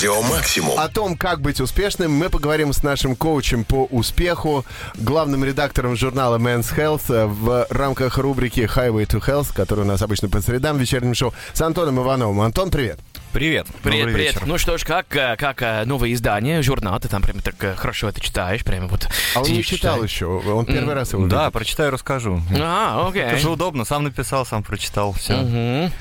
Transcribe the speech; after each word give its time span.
Радио 0.00 0.22
Максимум. 0.22 0.80
О 0.80 0.88
том, 0.88 1.14
как 1.14 1.42
быть 1.42 1.60
успешным, 1.60 2.10
мы 2.10 2.30
поговорим 2.30 2.72
с 2.72 2.82
нашим 2.82 3.14
коучем 3.14 3.64
по 3.64 3.84
успеху, 3.84 4.64
главным 4.94 5.44
редактором 5.44 5.94
журнала 5.94 6.38
Men's 6.38 6.74
Health 6.74 7.12
э, 7.14 7.26
в 7.26 7.66
рамках 7.68 8.16
рубрики 8.16 8.60
Highway 8.60 9.04
to 9.06 9.20
Health, 9.20 9.54
которая 9.54 9.84
у 9.84 9.88
нас 9.88 10.00
обычно 10.00 10.30
по 10.30 10.40
средам 10.40 10.78
в 10.78 10.80
вечернем 10.80 11.12
шоу, 11.12 11.34
с 11.52 11.60
Антоном 11.60 12.00
Ивановым. 12.00 12.40
Антон, 12.40 12.70
привет. 12.70 12.98
Привет. 13.34 13.66
Привет, 13.82 13.98
Добрый 14.06 14.14
привет. 14.14 14.34
вечер. 14.36 14.46
Ну 14.46 14.56
что 14.56 14.78
ж, 14.78 14.84
как, 14.84 15.14
э, 15.14 15.36
как 15.36 15.60
э, 15.60 15.84
новое 15.84 16.14
издание, 16.14 16.62
журнал, 16.62 16.98
ты 16.98 17.08
там 17.08 17.20
прямо 17.20 17.42
так 17.42 17.56
хорошо 17.76 18.08
это 18.08 18.22
читаешь, 18.22 18.64
прямо 18.64 18.86
вот. 18.86 19.06
А 19.34 19.42
он 19.42 19.50
не 19.50 19.62
читал 19.62 19.96
читаешь. 19.96 20.10
еще, 20.12 20.24
он 20.28 20.64
первый 20.64 20.94
раз 20.94 21.12
его 21.12 21.26
Да, 21.26 21.40
видит. 21.40 21.52
прочитаю, 21.52 21.90
расскажу. 21.90 22.40
А, 22.58 23.06
окей. 23.06 23.20
Это 23.20 23.36
же 23.36 23.50
удобно, 23.50 23.84
сам 23.84 24.04
написал, 24.04 24.46
сам 24.46 24.62
прочитал, 24.62 25.12
все. 25.12 25.36
Мгм. 25.36 25.92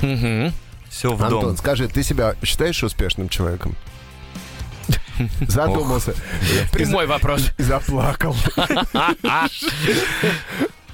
Мгм. 0.00 0.52
Все 0.90 1.14
в 1.14 1.22
Антон, 1.22 1.42
дом. 1.42 1.56
скажи, 1.56 1.88
ты 1.88 2.02
себя 2.02 2.34
считаешь 2.42 2.82
успешным 2.82 3.28
человеком? 3.28 3.76
Задумался. 5.48 6.14
Прямой 6.72 7.06
вопрос. 7.06 7.50
Заплакал. 7.58 8.36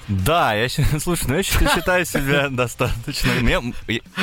Да, 0.08 0.54
я 0.54 0.68
слушай, 1.00 1.24
ну 1.28 1.36
я 1.36 1.42
считаю 1.42 2.04
себя 2.04 2.48
достаточно. 2.50 3.32
Мне, 3.40 3.60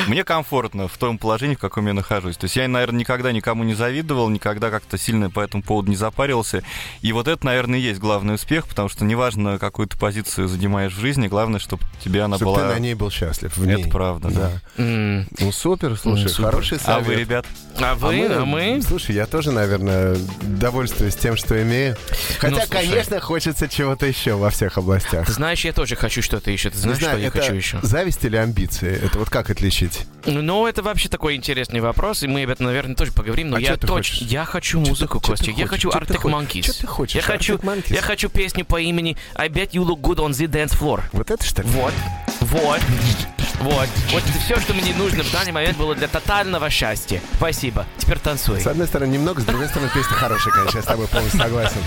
мне 0.06 0.24
комфортно 0.24 0.86
в 0.88 0.96
том 0.96 1.18
положении, 1.18 1.54
в 1.56 1.58
каком 1.58 1.86
я 1.86 1.92
нахожусь. 1.92 2.36
То 2.36 2.44
есть 2.44 2.56
я, 2.56 2.68
наверное, 2.68 3.00
никогда 3.00 3.32
никому 3.32 3.64
не 3.64 3.74
завидовал, 3.74 4.28
никогда 4.28 4.70
как-то 4.70 4.96
сильно 4.98 5.30
по 5.30 5.40
этому 5.40 5.62
поводу 5.62 5.90
не 5.90 5.96
запаривался. 5.96 6.62
И 7.00 7.12
вот 7.12 7.26
это, 7.28 7.44
наверное, 7.46 7.78
и 7.78 7.82
есть 7.82 7.98
главный 8.00 8.34
успех, 8.34 8.68
потому 8.68 8.88
что 8.88 9.04
неважно, 9.04 9.58
какую 9.58 9.88
ты 9.88 9.98
позицию 9.98 10.48
занимаешь 10.48 10.92
в 10.92 11.00
жизни, 11.00 11.26
главное, 11.26 11.58
чтобы 11.58 11.82
тебе 12.04 12.22
она 12.22 12.36
Чтобы 12.36 12.52
была. 12.52 12.68
ты 12.68 12.74
на 12.74 12.78
ней 12.78 12.94
был 12.94 13.10
счастлив. 13.10 13.56
в 13.56 13.66
ней. 13.66 13.80
Это 13.80 13.88
правда, 13.90 14.28
да. 14.30 14.52
М. 14.76 15.26
Ну 15.40 15.50
супер, 15.52 15.96
слушай, 15.96 16.22
Ну, 16.24 16.28
супер. 16.28 16.50
хороший 16.50 16.78
А 16.78 16.80
совет. 16.80 17.06
вы, 17.06 17.14
ребят? 17.16 17.46
А 17.80 17.94
вы, 17.94 18.26
а 18.26 18.44
мы? 18.44 18.80
Слушай, 18.86 19.16
я 19.16 19.26
тоже, 19.26 19.50
наверное, 19.50 20.16
довольствуюсь 20.42 21.16
тем, 21.16 21.36
что 21.36 21.60
имею. 21.62 21.96
Хотя, 22.38 22.54
Ну, 22.54 22.60
слушай. 22.60 22.70
конечно, 22.70 23.20
хочется 23.20 23.68
чего-то 23.68 24.06
еще 24.06 24.34
во 24.34 24.50
всех 24.50 24.78
областях. 24.78 25.26
Ты 25.26 25.32
знаешь, 25.32 25.64
я 25.64 25.71
тоже 25.72 25.96
хочу 25.96 26.22
что-то 26.22 26.50
еще. 26.50 26.70
Ты 26.70 26.78
знаешь, 26.78 26.98
знаю, 26.98 27.18
что 27.18 27.24
я 27.24 27.30
хочу 27.30 27.54
еще? 27.54 27.78
зависть 27.82 28.24
или 28.24 28.36
амбиции? 28.36 29.00
Это 29.04 29.18
вот 29.18 29.30
как 29.30 29.50
отличить? 29.50 30.06
Ну, 30.26 30.66
это 30.66 30.82
вообще 30.82 31.08
такой 31.08 31.34
интересный 31.34 31.80
вопрос, 31.80 32.22
и 32.22 32.26
мы 32.28 32.44
об 32.44 32.50
этом, 32.50 32.66
наверное, 32.66 32.94
тоже 32.94 33.12
поговорим. 33.12 33.50
Но 33.50 33.56
А 33.56 33.60
я 33.60 33.76
точно, 33.76 34.24
я 34.24 34.44
хочу 34.44 34.80
музыку, 34.80 35.20
Костя. 35.20 35.50
Я 35.50 35.66
хочу 35.66 35.90
Arctic? 35.90 36.22
Monkeys. 36.22 36.62
Чё 36.62 36.72
ты 36.72 36.86
хочешь? 36.86 37.16
Я 37.16 37.22
хочу, 37.22 37.58
я 37.88 38.02
хочу 38.02 38.28
песню 38.28 38.64
по 38.64 38.80
имени 38.80 39.16
I 39.34 39.48
Bet 39.48 39.70
You 39.70 39.84
Look 39.84 40.00
Good 40.00 40.16
on 40.16 40.30
the 40.30 40.46
Dance 40.46 40.78
Floor. 40.78 41.02
Вот 41.12 41.30
это 41.30 41.44
что 41.44 41.62
ли? 41.62 41.68
Вот, 41.68 41.92
вот, 42.40 42.80
вот. 43.60 43.88
Вот 44.12 44.22
это 44.22 44.38
все, 44.44 44.58
что 44.60 44.74
мне 44.74 44.94
нужно 44.94 45.22
в 45.22 45.32
данный 45.32 45.52
момент 45.52 45.76
было 45.76 45.94
для 45.94 46.08
тотального 46.08 46.70
счастья. 46.70 47.20
Спасибо. 47.36 47.86
Теперь 47.98 48.18
танцуй. 48.18 48.60
С 48.60 48.66
одной 48.66 48.86
стороны, 48.86 49.12
немного, 49.12 49.40
с 49.40 49.44
другой 49.44 49.68
стороны, 49.68 49.90
песня 49.94 50.16
хорошая, 50.16 50.52
конечно, 50.54 50.78
я 50.78 50.82
с 50.82 50.86
тобой 50.86 51.06
полностью 51.08 51.40
согласен. 51.40 51.80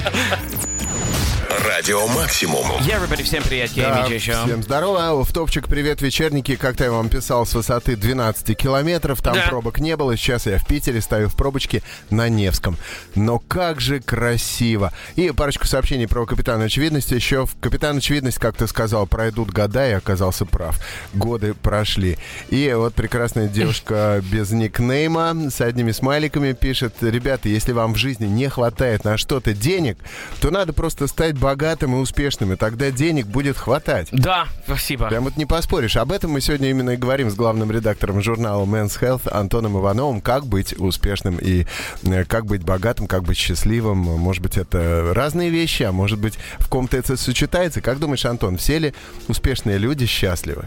Радио 1.50 2.08
Максимум. 2.08 2.66
Yeah, 2.82 3.00
everybody, 3.02 3.24
всем 3.24 3.44
привет, 3.44 3.72
я 3.72 3.90
Да, 3.90 4.02
Митя 4.04 4.16
еще. 4.16 4.32
всем 4.46 4.64
здорово. 4.64 5.24
В 5.24 5.32
топчик 5.32 5.68
привет 5.68 6.02
вечерники. 6.02 6.56
Как-то 6.56 6.86
я 6.86 6.92
вам 6.92 7.08
писал 7.10 7.46
с 7.46 7.54
высоты 7.54 7.96
12 7.96 8.56
километров. 8.56 9.22
Там 9.22 9.36
Да. 9.36 9.48
пробок 9.48 9.80
не 9.80 9.96
было. 9.96 10.18
Сейчас 10.18 10.48
я 10.48 10.58
в 10.58 10.66
Питере 10.66 11.02
стою 11.02 11.30
в 11.30 11.36
пробочке 11.36 11.84
на 12.10 12.30
Невском. 12.30 12.78
Но 13.14 13.40
как 13.40 13.80
же 13.80 14.00
красиво. 14.00 14.92
И 15.16 15.30
парочку 15.32 15.68
сообщений 15.68 16.08
про 16.08 16.26
Капитана 16.26 16.66
Очевидности. 16.66 17.14
Еще 17.14 17.46
в 17.46 17.56
Капитан 17.60 17.98
Очевидность, 17.98 18.40
как 18.40 18.56
ты 18.58 18.68
сказал, 18.68 19.06
пройдут 19.06 19.52
года, 19.52 19.88
и 19.88 19.94
оказался 19.94 20.46
прав. 20.46 20.80
Годы 21.14 21.54
прошли. 21.54 22.18
И 22.50 22.74
вот 22.76 22.96
прекрасная 22.96 23.48
девушка 23.48 24.22
без 24.32 24.50
никнейма 24.52 25.50
с 25.52 25.62
одними 25.62 25.92
смайликами 25.92 26.54
пишет. 26.54 26.96
Ребята, 27.02 27.50
если 27.50 27.72
вам 27.72 27.94
в 27.94 27.98
жизни 27.98 28.26
не 28.26 28.50
хватает 28.50 29.04
на 29.04 29.18
что-то 29.18 29.54
денег, 29.54 29.98
то 30.42 30.50
надо 30.50 30.74
просто 30.74 31.08
стать 31.08 31.35
богатым 31.38 31.96
и 31.96 31.98
успешным, 31.98 32.54
и 32.54 32.56
тогда 32.56 32.92
денег 32.92 33.28
будет 33.28 33.58
хватать. 33.58 34.10
Да, 34.12 34.48
спасибо. 34.66 35.08
Прям 35.08 35.24
вот 35.26 35.38
не 35.38 35.46
поспоришь. 35.46 35.98
Об 35.98 36.12
этом 36.12 36.32
мы 36.32 36.42
сегодня 36.42 36.70
именно 36.70 36.92
и 36.92 36.98
говорим 36.98 37.30
с 37.30 37.36
главным 37.36 37.72
редактором 37.72 38.22
журнала 38.22 38.66
Men's 38.66 39.00
Health 39.00 39.30
Антоном 39.32 39.78
Ивановым. 39.78 40.22
Как 40.22 40.46
быть 40.46 40.74
успешным 40.78 41.38
и 41.38 41.66
э, 42.04 42.24
как 42.26 42.46
быть 42.46 42.64
богатым, 42.64 43.08
как 43.08 43.24
быть 43.24 43.38
счастливым. 43.38 43.98
Может 43.98 44.42
быть, 44.42 44.58
это 44.58 45.12
разные 45.14 45.50
вещи, 45.50 45.84
а 45.84 45.92
может 45.92 46.20
быть, 46.20 46.36
в 46.60 46.68
ком-то 46.68 46.98
это 46.98 47.18
сочетается. 47.18 47.82
Как 47.82 48.00
думаешь, 48.00 48.26
Антон, 48.26 48.58
все 48.58 48.80
ли 48.80 48.94
успешные 49.28 49.78
люди 49.78 50.06
счастливы? 50.06 50.66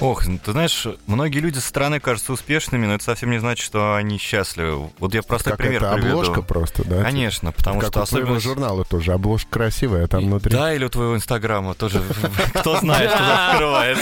Ох, 0.00 0.26
ну, 0.26 0.38
ты 0.38 0.52
знаешь, 0.52 0.86
многие 1.06 1.40
люди 1.40 1.58
со 1.58 1.68
стороны 1.68 2.00
кажутся 2.00 2.32
успешными, 2.32 2.86
но 2.86 2.94
это 2.94 3.04
совсем 3.04 3.30
не 3.30 3.38
значит, 3.38 3.64
что 3.64 3.94
они 3.96 4.18
счастливы. 4.18 4.90
Вот 4.98 5.14
я 5.14 5.22
простой 5.22 5.56
пример 5.56 5.80
Какая-то 5.80 6.00
приведу. 6.00 6.20
обложка 6.20 6.42
просто, 6.42 6.84
да? 6.84 7.02
Конечно, 7.02 7.52
потому 7.52 7.80
как 7.80 7.90
что 7.90 8.00
у 8.00 8.02
особенно... 8.02 8.40
журнала 8.40 8.84
тоже. 8.84 9.12
Обложка 9.12 9.50
красивая, 9.50 10.04
а 10.04 10.08
там 10.08 10.24
внутри... 10.24 10.50
Да, 10.50 10.74
или 10.74 10.84
у 10.84 10.88
твоего 10.88 11.14
инстаграма 11.16 11.74
тоже. 11.74 12.02
Кто 12.54 12.78
знает, 12.78 13.10
что. 13.10 13.94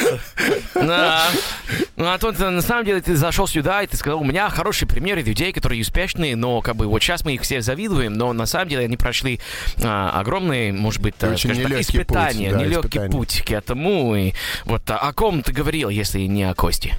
Да. 0.74 1.26
Ну, 1.96 2.06
Антон, 2.06 2.34
ты, 2.34 2.48
на 2.48 2.62
самом 2.62 2.84
деле 2.84 3.00
ты 3.00 3.16
зашел 3.16 3.48
сюда, 3.48 3.82
и 3.82 3.88
ты 3.88 3.96
сказал, 3.96 4.20
у 4.20 4.24
меня 4.24 4.48
хорошие 4.50 4.88
примеры 4.88 5.22
людей, 5.22 5.52
которые 5.52 5.82
успешные, 5.82 6.36
но 6.36 6.60
как 6.60 6.76
бы 6.76 6.86
вот 6.86 7.02
сейчас 7.02 7.24
мы 7.24 7.34
их 7.34 7.42
все 7.42 7.60
завидуем, 7.60 8.14
но 8.14 8.32
на 8.32 8.46
самом 8.46 8.68
деле 8.68 8.84
они 8.84 8.96
прошли 8.96 9.40
а, 9.82 10.10
огромные, 10.20 10.72
может 10.72 11.02
быть, 11.02 11.14
а, 11.20 11.30
путь, 11.30 11.44
испытания, 11.44 12.52
нелегкий 12.52 13.08
путь 13.10 13.42
к 13.42 13.50
этому. 13.50 14.14
И 14.14 14.32
вот 14.64 14.88
а, 14.90 14.98
о 14.98 15.12
ком 15.12 15.42
ты 15.42 15.52
говорил, 15.52 15.87
если 15.88 16.20
не 16.20 16.44
о 16.44 16.54
Косте? 16.54 16.96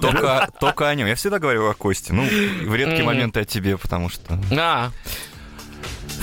Только, 0.00 0.48
только 0.60 0.88
о 0.88 0.94
нем. 0.94 1.06
Я 1.06 1.14
всегда 1.14 1.38
говорю 1.38 1.68
о 1.68 1.74
Косте. 1.74 2.12
Ну, 2.12 2.24
в 2.24 2.74
редкие 2.74 3.04
моменты 3.04 3.40
о 3.40 3.44
тебе, 3.44 3.76
потому 3.76 4.08
что 4.08 4.38
А, 4.52 4.90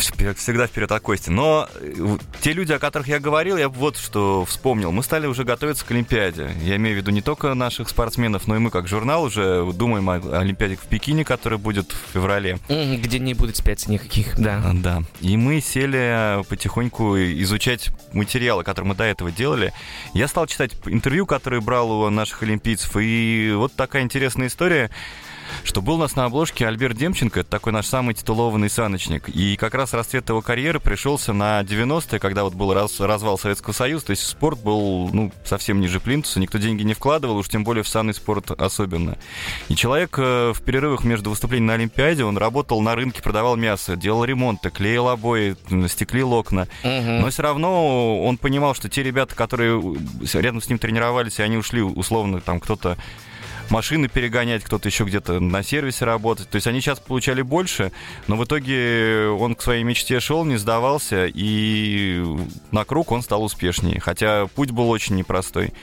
вперед- 0.09 0.38
всегда 0.38 0.67
вперед 0.67 0.91
о 0.91 1.00
Косте. 1.00 1.29
Но 1.31 1.67
э, 1.75 2.17
те 2.41 2.53
люди, 2.53 2.72
о 2.73 2.79
которых 2.79 3.07
я 3.07 3.19
говорил, 3.19 3.57
я 3.57 3.69
вот 3.69 3.97
что 3.97 4.45
вспомнил. 4.45 4.91
Мы 4.91 5.03
стали 5.03 5.28
уже 5.28 5.44
готовиться 5.44 5.85
к 5.85 5.91
Олимпиаде. 5.91 6.51
Я 6.63 6.78
имею 6.78 6.95
в 6.95 6.97
виду 7.00 7.12
не 7.12 7.22
только 7.22 7.53
наших 7.53 7.89
спортсменов, 7.89 8.47
но 8.47 8.56
и 8.56 8.59
мы 8.59 8.69
как 8.72 8.88
журнал 8.88 9.23
уже 9.23 9.69
думаем 9.73 10.09
о 10.09 10.39
Олимпиаде 10.39 10.75
в 10.75 10.81
Пекине, 10.88 11.23
которая 11.25 11.59
будет 11.59 11.91
в 11.91 12.13
феврале. 12.13 12.57
где 12.67 13.19
не 13.19 13.34
будет 13.34 13.57
специй 13.57 13.91
никаких, 13.94 14.38
да. 14.39 14.62
А, 14.66 14.72
Да. 14.73 15.03
И 15.19 15.38
мы 15.38 15.62
сели 15.62 16.44
потихоньку 16.50 17.18
изучать 17.18 17.89
материалы, 18.13 18.63
которые 18.63 18.89
мы 18.89 18.95
до 18.95 19.03
этого 19.03 19.31
делали. 19.31 19.73
Я 20.13 20.28
стал 20.28 20.47
читать 20.47 20.72
интервью, 20.85 21.25
которые 21.25 21.62
брал 21.62 21.91
у 21.91 22.09
наших 22.09 22.44
олимпийцев. 22.44 22.95
И 23.00 23.53
вот 23.56 23.73
такая 23.75 24.03
интересная 24.03 24.47
история 24.47 24.89
что 25.63 25.81
был 25.81 25.95
у 25.95 25.97
нас 25.97 26.16
на 26.16 26.25
обложке 26.25 26.67
Альберт 26.67 26.97
Демченко, 26.97 27.41
это 27.41 27.50
такой 27.50 27.73
наш 27.73 27.88
самый 27.88 28.13
титулованный 28.13 28.69
саночник. 28.69 29.29
И 29.29 29.56
как 29.57 29.73
раз 29.73 29.94
расцвет 29.94 30.29
его 30.29 30.41
карьеры 30.41 30.79
пришелся 30.79 31.34
на 31.34 31.62
90-е, 31.62 32.19
когда 32.19 32.44
вот 32.44 32.53
был 32.53 32.73
раз- 32.73 33.00
развал 33.00 33.38
Советского 33.38 33.73
Союза, 33.73 34.07
то 34.07 34.12
есть 34.12 34.25
спорт 34.25 34.59
был 34.59 35.09
ну, 35.12 35.31
совсем 35.44 35.79
ниже 35.81 36.00
плинтуса, 36.00 36.39
никто 36.39 36.57
деньги 36.57 36.84
не 36.84 36.94
вкладывал, 36.94 37.38
уж 37.38 37.50
тем 37.50 37.63
более 37.63 37.84
в 37.84 37.88
санный 37.88 38.13
спорт 38.13 38.51
особенно. 38.51 39.17
И 39.69 39.75
человек 39.75 40.16
э, 40.17 40.53
в 40.53 40.62
перерывах 40.62 41.03
между 41.03 41.29
выступлением 41.29 41.68
на 41.68 41.73
Олимпиаде, 41.73 42.23
он 42.23 42.38
работал 42.38 42.81
на 42.81 42.95
рынке, 42.95 43.22
продавал 43.22 43.56
мясо, 43.56 43.95
делал 43.95 44.23
ремонты, 44.23 44.69
клеил 44.69 45.07
обои, 45.09 45.56
стеклил 45.88 46.33
окна. 46.33 46.68
Мгм. 46.83 47.22
Но 47.22 47.29
все 47.29 47.44
равно 47.44 48.23
он 48.23 48.38
понимал, 48.38 48.75
что 48.75 48.89
те 48.89 49.03
ребята, 49.03 49.35
которые 49.35 49.81
рядом 50.33 50.62
с 50.62 50.69
ним 50.69 50.79
тренировались, 50.79 51.39
и 51.39 51.44
они 51.44 51.57
ушли, 51.57 51.81
условно, 51.81 52.41
там 52.41 52.59
кто-то 52.59 52.97
машины 53.71 54.07
перегонять, 54.07 54.63
кто-то 54.63 54.87
еще 54.87 55.05
где-то 55.05 55.39
на 55.39 55.63
сервисе 55.63 56.05
работать. 56.05 56.49
То 56.49 56.57
есть 56.57 56.67
они 56.67 56.81
сейчас 56.81 56.99
получали 56.99 57.41
больше, 57.41 57.91
но 58.27 58.35
в 58.35 58.43
итоге 58.43 59.27
он 59.27 59.55
к 59.55 59.61
своей 59.61 59.83
мечте 59.83 60.19
шел, 60.19 60.45
не 60.45 60.57
сдавался, 60.57 61.25
и 61.25 62.23
на 62.71 62.83
круг 62.85 63.11
он 63.11 63.21
стал 63.23 63.43
успешнее. 63.43 63.99
Хотя 63.99 64.47
путь 64.47 64.71
был 64.71 64.89
очень 64.89 65.15
непростой. 65.15 65.73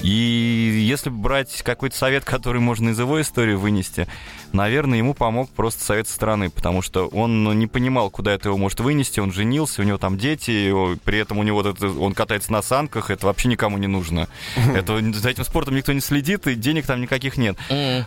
И 0.00 0.84
если 0.88 1.10
брать 1.10 1.62
какой-то 1.62 1.96
совет, 1.96 2.24
который 2.24 2.60
можно 2.60 2.88
из 2.88 2.98
его 2.98 3.20
истории 3.20 3.54
вынести, 3.54 4.08
наверное, 4.52 4.98
ему 4.98 5.14
помог 5.14 5.48
просто 5.50 5.84
совет 5.84 6.08
со 6.08 6.14
стороны, 6.14 6.50
потому 6.50 6.82
что 6.82 7.06
он 7.06 7.58
не 7.58 7.66
понимал, 7.66 8.10
куда 8.10 8.32
это 8.32 8.48
его 8.48 8.58
может 8.58 8.80
вынести, 8.80 9.20
он 9.20 9.32
женился, 9.32 9.82
у 9.82 9.84
него 9.84 9.98
там 9.98 10.18
дети, 10.18 10.72
при 11.04 11.18
этом 11.18 11.38
у 11.38 11.42
него 11.42 11.62
вот 11.62 11.76
это, 11.76 11.88
он 11.88 12.14
катается 12.14 12.52
на 12.52 12.62
санках, 12.62 13.10
это 13.10 13.26
вообще 13.26 13.48
никому 13.48 13.78
не 13.78 13.86
нужно. 13.86 14.28
Это, 14.74 15.00
за 15.12 15.30
этим 15.30 15.44
спортом 15.44 15.76
никто 15.76 15.92
не 15.92 16.00
следит, 16.00 16.46
и 16.46 16.54
денег 16.54 16.86
там 16.86 17.00
никаких 17.00 17.36
нет. 17.36 17.56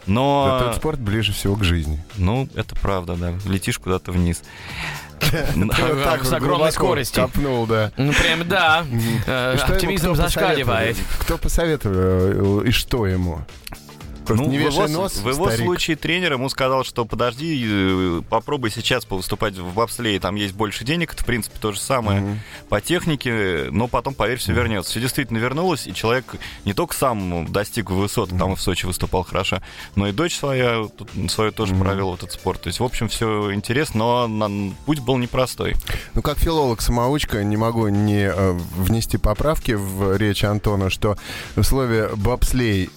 Но... 0.06 0.60
Этот 0.62 0.76
спорт 0.78 1.00
ближе 1.00 1.31
всего 1.31 1.56
к 1.56 1.64
жизни. 1.64 2.04
Ну, 2.18 2.50
это 2.56 2.76
правда, 2.76 3.16
да. 3.16 3.34
Летишь 3.46 3.80
куда-то 3.80 4.12
вниз. 4.12 4.42
С 6.24 6.34
огромной 6.34 6.72
скоростью. 6.72 7.24
Копнул, 7.24 7.66
да. 7.66 7.92
Ну, 7.98 8.14
прям 8.14 8.48
да. 8.48 8.86
Оптимизм 9.68 10.16
зашкаливает. 10.16 10.98
Кто 11.20 11.38
посоветовал 11.38 12.62
э, 12.62 12.68
и 12.68 12.72
что 12.72 13.08
ему? 13.08 13.42
Просто 14.25 14.44
Ну, 14.44 14.50
не 14.51 14.57
в 14.57 14.62
его, 14.72 14.88
нос, 14.88 15.18
в 15.18 15.30
его 15.30 15.48
старик. 15.50 15.66
случае 15.66 15.95
тренер 15.98 16.33
ему 16.33 16.50
сказал, 16.50 16.83
что 16.83 17.06
подожди, 17.06 17.66
э, 17.68 18.22
попробуй 18.30 18.72
сейчас 18.72 19.06
выступать 19.10 19.56
в 19.57 19.74
бобслее, 19.74 20.19
там 20.19 20.36
есть 20.36 20.54
больше 20.56 20.83
денег, 20.83 21.13
это, 21.13 21.24
в 21.24 21.25
принципе, 21.25 21.57
то 21.60 21.72
же 21.72 21.80
самое 21.80 22.22
Мгм. 22.22 22.39
по 22.69 22.81
технике, 22.81 23.68
но 23.72 23.88
потом, 23.88 24.13
поверь, 24.13 24.38
все 24.39 24.54
вернется. 24.54 24.92
Все 24.92 25.00
действительно 25.01 25.38
вернулось, 25.38 25.88
и 25.88 25.94
человек 25.94 26.36
не 26.66 26.74
только 26.74 26.95
сам 26.95 27.51
достиг 27.51 27.89
высот, 27.92 28.30
там 28.30 28.54
и 28.54 28.56
в 28.56 28.62
Сочи 28.62 28.86
выступал 28.86 29.24
хорошо, 29.24 29.62
но 29.95 30.07
и 30.07 30.12
дочь 30.12 30.36
своя, 30.36 30.86
тут 30.98 31.10
свою 31.31 31.51
тоже 31.51 31.75
провел 31.75 32.12
в 32.12 32.16
этот 32.16 32.31
спорт. 32.31 32.62
То 32.62 32.68
есть, 32.68 32.80
в 32.80 32.83
общем, 32.83 33.07
все 33.07 33.54
интересно, 33.54 34.28
но 34.28 34.71
путь 34.86 35.00
был 35.00 35.18
непростой. 35.18 35.75
Ну, 36.13 36.21
как 36.21 36.38
филолог-самоучка, 36.39 37.44
не 37.44 37.57
могу 37.57 37.88
не 37.88 38.25
э, 38.30 38.51
внести 38.75 39.18
поправки 39.18 39.71
в 39.74 40.18
речь 40.18 40.44
Антона, 40.44 40.89
что 40.89 41.18
в 41.56 41.63
слове 41.63 42.10
«бобслей» 42.16 42.89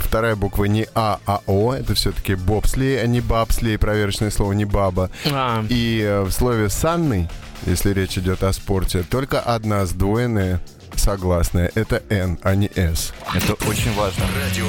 вторая 0.00 0.36
буква 0.36 0.64
не 0.64 0.86
А, 0.94 1.18
а 1.26 1.40
О. 1.46 1.74
Это 1.74 1.94
все-таки 1.94 2.34
бобслей, 2.34 3.02
а 3.02 3.06
не 3.06 3.20
бабслей. 3.20 3.78
Проверочное 3.78 4.30
слово 4.30 4.52
не 4.52 4.64
баба. 4.64 5.10
А, 5.30 5.64
И 5.68 6.00
э, 6.02 6.22
в 6.22 6.30
слове 6.30 6.68
«санный», 6.68 7.28
если 7.66 7.92
речь 7.92 8.16
идет 8.18 8.42
о 8.42 8.52
спорте, 8.52 9.02
только 9.02 9.40
одна 9.40 9.84
сдвоенная 9.86 10.60
согласная. 10.96 11.70
Это 11.74 12.02
«Н», 12.10 12.38
а 12.42 12.54
не 12.54 12.70
«С». 12.74 13.12
Это 13.34 13.54
очень 13.68 13.92
важно. 13.94 14.24
Радио 14.42 14.66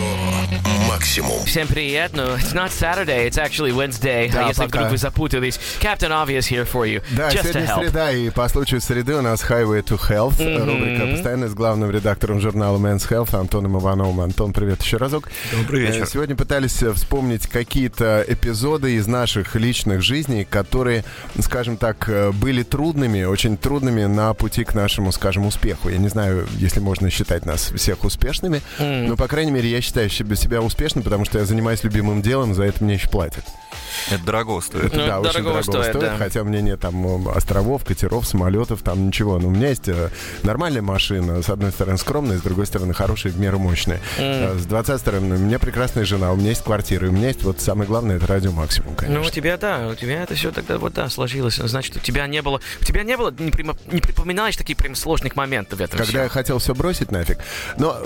Максимум. 0.88 1.44
Всем 1.46 1.68
привет, 1.68 2.14
но 2.14 2.24
it's 2.36 2.54
not 2.54 2.70
Saturday, 2.70 3.28
it's 3.30 3.38
actually 3.38 3.72
Wednesday. 3.74 4.32
Да, 4.32 4.46
А 4.46 4.48
если 4.50 4.64
пока. 4.66 4.78
вдруг 4.80 4.92
вы 4.92 4.98
запутались, 4.98 5.60
Captain 5.80 6.10
Obvious 6.10 6.50
here 6.50 6.68
for 6.72 6.86
you. 6.88 7.02
Да, 7.12 7.30
Just 7.30 7.44
to 7.44 7.52
сегодня 7.52 7.62
help. 7.66 7.80
среда, 7.84 8.12
и 8.12 8.30
по 8.30 8.48
случаю 8.50 8.82
среды 8.82 9.16
у 9.16 9.22
нас 9.22 9.44
Highway 9.44 9.84
to 9.84 9.98
Health, 10.00 10.42
Мгм. 10.44 10.66
рубрика 10.70 11.08
постоянно 11.08 11.48
с 11.48 11.54
главным 11.54 11.92
редактором 11.92 12.40
журнала 12.40 12.78
Men's 12.78 13.08
Health 13.10 13.36
Антоном 13.38 13.78
Ивановым. 13.80 14.22
Антон, 14.22 14.54
привет 14.54 14.82
еще 14.82 14.98
разок. 14.98 15.30
Добрый 15.52 15.86
Э, 15.88 16.06
Сегодня 16.06 16.36
пытались 16.36 16.82
э, 16.84 16.92
вспомнить 16.94 17.48
какие-то 17.48 18.24
эпизоды 18.28 18.94
из 18.96 19.08
наших 19.08 19.56
личных 19.56 20.02
жизней, 20.02 20.46
которые, 20.46 21.04
скажем 21.42 21.78
так, 21.78 22.08
э, 22.10 22.32
были 22.32 22.64
трудными, 22.64 23.24
очень 23.24 23.58
трудными 23.58 24.06
на 24.06 24.34
пути 24.34 24.64
к 24.64 24.74
нашему, 24.74 25.12
скажем, 25.12 25.46
успеху. 25.46 25.90
Я 25.90 25.98
не 25.98 26.10
знаю, 26.12 26.48
если 26.60 26.80
можно 26.80 27.10
считать 27.10 27.46
нас 27.46 27.72
всех 27.76 28.04
успешными, 28.04 28.62
М. 28.80 29.08
но, 29.08 29.16
по 29.18 29.28
крайней 29.28 29.52
мере, 29.52 29.70
я 29.70 29.82
считаю 29.82 30.10
себя, 30.10 30.62
успешным, 30.62 31.04
потому 31.04 31.26
что 31.26 31.40
я 31.40 31.46
занимаюсь 31.46 31.84
любимым 31.84 32.22
делом, 32.22 32.54
за 32.54 32.64
это 32.64 32.84
мне 32.84 32.96
еще 32.96 33.10
платят. 33.10 33.44
Это 34.10 34.24
дорого 34.24 34.62
стоит. 34.62 34.86
Это, 34.86 34.96
Ну, 34.98 35.02
да, 35.02 35.08
это 35.08 35.20
очень 35.20 35.44
дорого 35.44 35.64
дорого 35.64 35.84
стоит, 35.84 36.00
да. 36.00 36.18
хотя 36.18 36.42
у 36.42 36.46
меня 36.46 36.62
нет 36.62 36.80
там 36.80 37.28
островов, 37.30 37.84
катеров, 37.86 38.26
самолетов, 38.28 38.82
там 38.82 39.08
ничего. 39.08 39.38
Но 39.40 39.48
у 39.48 39.52
меня 39.52 39.70
есть 39.70 39.88
э, 39.88 40.10
нормальная 40.44 40.82
машина, 40.82 41.42
с 41.42 41.50
одной 41.50 41.72
стороны 41.72 41.98
скромная, 41.98 42.38
с 42.38 42.42
другой 42.42 42.66
стороны 42.68 42.94
хорошая, 42.94 43.32
в 43.34 43.40
меру 43.40 43.60
мощная. 43.60 44.00
Э, 44.18 44.58
С 44.58 44.66
20 44.66 45.00
стороны, 45.00 45.36
у 45.36 45.40
меня 45.40 45.60
прекрасная 45.60 46.06
жена, 46.06 46.32
у 46.32 46.36
меня 46.36 46.50
есть 46.50 46.64
квартира, 46.64 47.08
и 47.08 47.10
у 47.10 47.14
меня 47.14 47.28
есть 47.28 47.44
вот 47.44 47.60
самое 47.62 47.88
главное, 47.88 48.18
это 48.18 48.28
радио 48.28 48.52
максимум, 48.52 48.96
конечно. 48.96 49.20
Ну, 49.22 49.26
у 49.28 49.30
тебя, 49.30 49.58
да, 49.58 49.90
у 49.92 49.96
тебя 49.96 50.24
это 50.24 50.36
все 50.36 50.52
тогда 50.52 50.78
вот, 50.78 50.94
да, 50.94 51.10
сложилось. 51.10 51.56
Значит, 51.56 51.96
у 51.98 52.00
тебя 52.00 52.28
не 52.28 52.42
было, 52.42 52.60
у 52.82 52.86
тебя 52.86 53.04
не 53.04 53.16
было, 53.18 53.34
не, 53.38 53.52
прямо- 53.52 53.78
не 53.92 54.02
припоминаешь 54.02 54.56
такие 54.58 54.76
прям 54.76 54.96
сложных 54.96 55.36
моментов 55.36 55.80
в 55.80 55.82
этом 55.82 56.00
Когда 56.06 56.24
я 56.24 56.30
хотел 56.30 56.58
все 56.60 56.74
бросить 56.76 57.12
нафиг. 57.12 57.38
Но 57.78 57.98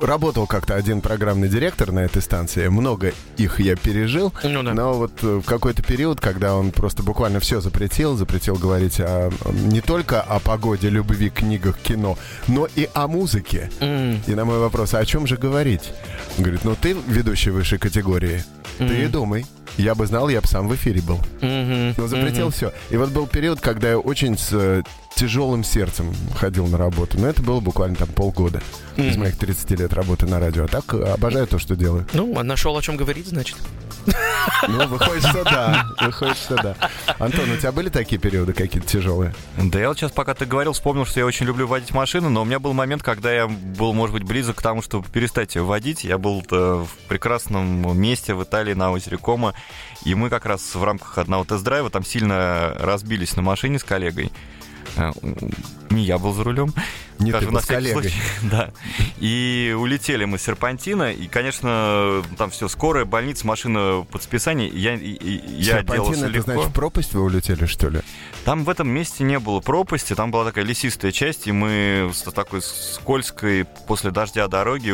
работал 0.00 0.46
как-то 0.46 0.74
один 0.74 1.00
программный 1.00 1.48
директор 1.48 1.92
на 1.92 2.00
этой 2.00 2.22
станции. 2.22 2.68
Много 2.68 3.12
их 3.36 3.60
я 3.60 3.76
пережил. 3.76 4.32
Ну 4.42 4.62
да. 4.62 4.74
Но 4.74 4.94
вот 4.94 5.12
э, 5.22 5.26
в 5.36 5.44
какой-то 5.44 5.82
период, 5.82 6.20
когда 6.20 6.54
он 6.54 6.70
просто 6.70 7.02
буквально 7.02 7.40
все 7.40 7.60
запретил, 7.60 8.16
запретил 8.16 8.56
говорить 8.56 9.00
о, 9.00 9.30
не 9.52 9.80
только 9.80 10.20
о 10.20 10.38
погоде, 10.40 10.88
любви, 10.88 11.30
книгах, 11.30 11.78
кино, 11.78 12.18
но 12.48 12.66
и 12.74 12.88
о 12.94 13.06
музыке. 13.08 13.70
М, 13.80 14.20
И 14.26 14.34
на 14.34 14.44
мой 14.44 14.58
вопрос, 14.58 14.94
а 14.94 14.98
о 14.98 15.04
чем 15.06 15.26
же 15.26 15.36
говорить? 15.36 15.92
Он 16.38 16.44
говорит, 16.44 16.64
ну 16.64 16.74
ты 16.80 16.96
ведущий 17.06 17.50
высшей 17.50 17.78
категории, 17.78 18.42
ты 18.78 19.04
и 19.04 19.06
думай. 19.06 19.46
Я 19.76 19.94
бы 19.94 20.06
знал, 20.06 20.28
я 20.28 20.40
бы 20.40 20.46
сам 20.46 20.68
в 20.68 20.74
эфире 20.74 21.02
был. 21.02 21.18
мгм, 21.40 21.94
Но 21.96 22.06
запретил 22.06 22.50
все. 22.50 22.72
И 22.90 22.96
вот 22.96 23.10
был 23.10 23.26
период, 23.26 23.60
когда 23.60 23.90
я 23.90 23.98
очень 23.98 24.38
с 24.38 24.48
э, 24.52 24.82
тяжелым 25.14 25.64
сердцем 25.64 26.14
ходил 26.34 26.66
на 26.66 26.78
работу. 26.78 27.18
Но 27.20 27.26
это 27.28 27.42
было 27.42 27.60
буквально 27.60 27.96
там 27.96 28.08
полгода 28.08 28.62
из 28.96 29.16
моих 29.16 29.36
30 29.36 29.70
лет 29.72 29.92
работы 29.92 30.26
на 30.26 30.40
радио. 30.40 30.64
А 30.64 30.68
так 30.68 30.94
э, 30.94 31.02
обожаю 31.04 31.46
то, 31.46 31.58
что 31.58 31.76
делаю. 31.76 32.06
Ну, 32.14 32.38
а 32.38 32.42
нашел 32.42 32.76
о 32.76 32.82
чем 32.82 32.96
говорить, 32.96 33.26
значит. 33.28 33.56
Ну, 34.68 34.86
выходит, 34.86 35.24
что 35.24 35.44
да. 35.44 35.86
Выходит, 36.00 36.36
что 36.36 36.56
да. 36.56 36.76
Антон, 37.18 37.50
у 37.50 37.56
тебя 37.56 37.72
были 37.72 37.88
такие 37.88 38.20
периоды 38.20 38.52
какие-то 38.52 38.86
тяжелые? 38.88 39.34
Да 39.56 39.78
я 39.78 39.88
вот 39.88 39.98
сейчас, 39.98 40.12
пока 40.12 40.34
ты 40.34 40.46
говорил, 40.46 40.72
вспомнил, 40.72 41.06
что 41.06 41.20
я 41.20 41.26
очень 41.26 41.46
люблю 41.46 41.66
водить 41.66 41.92
машину, 41.92 42.28
но 42.28 42.42
у 42.42 42.44
меня 42.44 42.58
был 42.58 42.72
момент, 42.72 43.02
когда 43.02 43.32
я 43.32 43.46
был, 43.46 43.92
может 43.92 44.14
быть, 44.14 44.24
близок 44.24 44.56
к 44.56 44.62
тому, 44.62 44.82
чтобы 44.82 45.08
перестать 45.08 45.54
ее 45.56 45.62
водить. 45.62 46.04
Я 46.04 46.18
был 46.18 46.44
э, 46.50 46.84
в 46.84 47.08
прекрасном 47.08 47.98
месте 47.98 48.34
в 48.34 48.42
Италии 48.42 48.74
на 48.74 48.90
озере 48.90 49.18
Кома, 49.18 49.54
и 50.04 50.14
мы 50.14 50.30
как 50.30 50.46
раз 50.46 50.74
в 50.74 50.82
рамках 50.82 51.18
одного 51.18 51.44
тест-драйва 51.44 51.90
там 51.90 52.04
сильно 52.04 52.74
разбились 52.78 53.36
на 53.36 53.42
машине 53.42 53.78
с 53.78 53.84
коллегой. 53.84 54.30
Э, 54.96 55.12
Не 55.90 56.04
я 56.04 56.18
был 56.18 56.32
за 56.32 56.44
рулем. 56.44 56.72
Не 57.18 57.30
Скажем, 57.30 57.48
ты 57.48 57.54
на 57.54 57.60
всякий 57.60 57.74
коллегой. 57.92 58.02
случай. 58.02 58.16
Да. 58.50 58.70
И 59.18 59.74
улетели 59.78 60.26
мы 60.26 60.38
с 60.38 60.42
серпантина, 60.42 61.12
и, 61.12 61.26
конечно, 61.28 62.22
там 62.36 62.50
все, 62.50 62.68
скорая, 62.68 63.06
больница, 63.06 63.46
машина 63.46 64.04
под 64.10 64.22
списание. 64.22 64.68
Я, 64.68 64.94
и- 64.96 65.12
и- 65.12 65.42
я 65.62 65.78
Серпантин, 65.78 66.14
это 66.24 66.26
легко. 66.26 66.52
значит 66.52 66.74
пропасть 66.74 67.14
вы 67.14 67.22
улетели, 67.22 67.64
что 67.64 67.88
ли? 67.88 68.00
Там 68.44 68.64
в 68.64 68.68
этом 68.68 68.88
месте 68.90 69.24
не 69.24 69.38
было 69.38 69.60
пропасти, 69.60 70.14
там 70.14 70.30
была 70.30 70.44
такая 70.44 70.64
лесистая 70.64 71.10
часть, 71.10 71.46
и 71.46 71.52
мы 71.52 72.10
с 72.12 72.20
такой 72.22 72.60
скользкой 72.62 73.64
после 73.86 74.10
дождя 74.10 74.46
дороги 74.48 74.92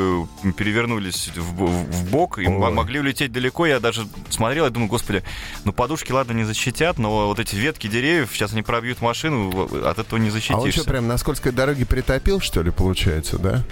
перевернулись 0.52 1.30
в, 1.34 1.66
в 1.66 2.10
бок 2.10 2.38
и 2.38 2.46
Ой. 2.46 2.72
могли 2.72 3.00
улететь 3.00 3.32
далеко. 3.32 3.66
Я 3.66 3.80
даже 3.80 4.06
смотрел 4.30 4.66
и 4.66 4.70
думаю, 4.70 4.88
господи, 4.88 5.22
ну 5.64 5.72
подушки, 5.72 6.12
ладно, 6.12 6.32
не 6.32 6.44
защитят, 6.44 6.98
но 6.98 7.26
вот 7.26 7.40
эти 7.40 7.56
ветки 7.56 7.88
деревьев, 7.88 8.30
сейчас 8.32 8.52
они 8.52 8.62
пробьют 8.62 9.00
машину, 9.00 9.50
в- 9.50 9.84
от 9.92 9.98
этого 10.00 10.18
не 10.18 10.26
А 10.26 10.28
он 10.28 10.32
защитишься. 10.32 10.80
что, 10.82 10.90
прям 10.90 11.06
на 11.08 11.16
скользкой 11.18 11.52
дороге 11.52 11.86
притопил, 11.86 12.40
что 12.40 12.62
ли, 12.62 12.70
получается, 12.70 13.38
да? 13.38 13.62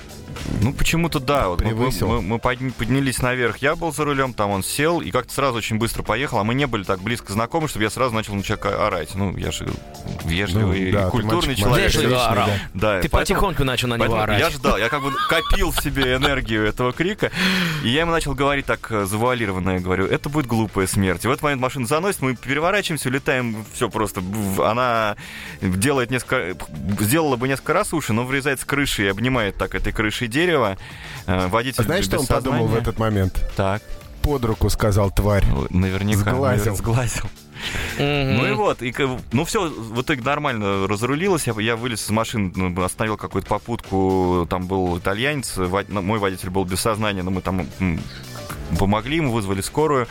Ну, 0.62 0.72
почему-то 0.72 1.18
да. 1.18 1.48
Вот 1.48 1.60
мы, 1.60 1.74
мы- 1.74 1.90
мы- 2.06 2.22
мы 2.22 2.36
подня- 2.38 2.72
поднялись 2.72 3.18
наверх, 3.20 3.58
я 3.58 3.74
был 3.74 3.92
за 3.92 4.04
рулем, 4.04 4.32
там 4.32 4.50
он 4.50 4.62
сел, 4.62 5.00
и 5.00 5.10
как-то 5.10 5.34
сразу 5.34 5.58
очень 5.58 5.76
быстро 5.76 6.04
поехал, 6.04 6.38
а 6.38 6.44
мы 6.44 6.54
не 6.54 6.66
были 6.68 6.84
так 6.84 7.00
близко 7.00 7.32
знакомы, 7.32 7.66
чтобы 7.68 7.82
я 7.82 7.90
сразу 7.90 8.14
начал 8.14 8.34
на 8.34 8.42
человека 8.44 8.86
орать. 8.86 9.16
Ну, 9.16 9.36
я 9.36 9.50
же 9.50 9.68
вежливый 10.24 10.86
Ну, 10.86 10.92
да, 10.92 11.02
и 11.02 11.04
ты 11.04 11.10
культурный 11.10 11.46
мальчик 11.48 11.58
человек. 11.64 11.82
мальчик, 11.84 12.00
Вежливо 12.02 12.26
орал. 12.28 12.46
да. 12.46 12.52
Да, 12.74 13.00
Ты 13.02 13.08
поэтому- 13.08 13.20
потихоньку 13.20 13.64
начал 13.64 13.88
на 13.88 13.98
него 13.98 14.14
орать. 14.20 14.38
я 14.38 14.50
ждал, 14.50 14.78
я 14.78 14.88
как 14.88 15.02
бы 15.02 15.12
копил 15.28 15.72
в 15.72 15.82
себе 15.82 16.14
энергию 16.14 16.64
этого 16.64 16.92
крика, 16.92 17.30
и 17.82 17.88
я 17.88 18.02
ему 18.02 18.12
начал 18.12 18.32
говорить 18.34 18.66
так 18.66 18.86
э, 18.92 19.04
завуалированно, 19.06 19.70
я 19.70 19.80
говорю, 19.80 20.06
это 20.06 20.28
будет 20.28 20.46
глупая 20.46 20.86
смерть. 20.86 21.24
И 21.24 21.28
в 21.28 21.30
этот 21.32 21.42
момент 21.42 21.60
машина 21.60 21.86
заносит, 21.86 22.22
мы 22.22 22.36
переворачиваемся, 22.36 23.08
улетаем, 23.08 23.64
все 23.74 23.90
просто. 23.90 24.22
Она 24.64 25.16
делает 25.60 26.09
несколько, 26.10 26.56
сделала 27.00 27.36
бы 27.36 27.48
несколько 27.48 27.72
раз 27.72 27.92
уши, 27.92 28.12
но 28.12 28.24
врезается 28.24 28.66
крышей 28.66 29.06
и 29.06 29.08
обнимает 29.08 29.56
так 29.56 29.74
этой 29.74 29.92
крышей 29.92 30.28
дерево. 30.28 30.76
Э, 31.26 31.46
Водитель 31.48 31.80
А 31.82 31.84
знаешь, 31.84 32.04
что 32.04 32.18
он 32.18 32.26
подумал 32.26 32.64
в 32.64 32.68
сознания. 32.68 32.82
этот 32.82 32.98
момент? 32.98 33.52
Так, 33.56 33.82
Под 34.22 34.44
руку 34.44 34.68
сказал 34.70 35.10
тварь. 35.10 35.44
наверняка. 35.70 36.20
Сглазил. 36.20 36.42
наверное, 36.42 36.74
сглазил. 36.74 37.24
Ну 37.98 38.46
и 38.46 38.52
вот, 38.52 38.82
и, 38.82 38.94
ну 39.32 39.44
все, 39.44 39.68
в 39.68 40.00
итоге 40.00 40.22
нормально 40.22 40.86
разрулилось, 40.88 41.46
я, 41.46 41.52
я 41.60 41.76
вылез 41.76 42.02
из 42.06 42.10
машины, 42.10 42.50
ну, 42.54 42.82
остановил 42.82 43.18
какую-то 43.18 43.48
попутку, 43.48 44.46
там 44.48 44.66
был 44.66 44.96
итальянец, 44.96 45.58
вод- 45.58 45.88
ну, 45.90 46.00
мой 46.00 46.18
водитель 46.18 46.48
был 46.48 46.64
без 46.64 46.80
сознания, 46.80 47.22
но 47.22 47.30
мы 47.30 47.42
там 47.42 47.66
помогли 48.78 49.16
ему, 49.16 49.32
вызвали 49.32 49.60
скорую. 49.60 50.06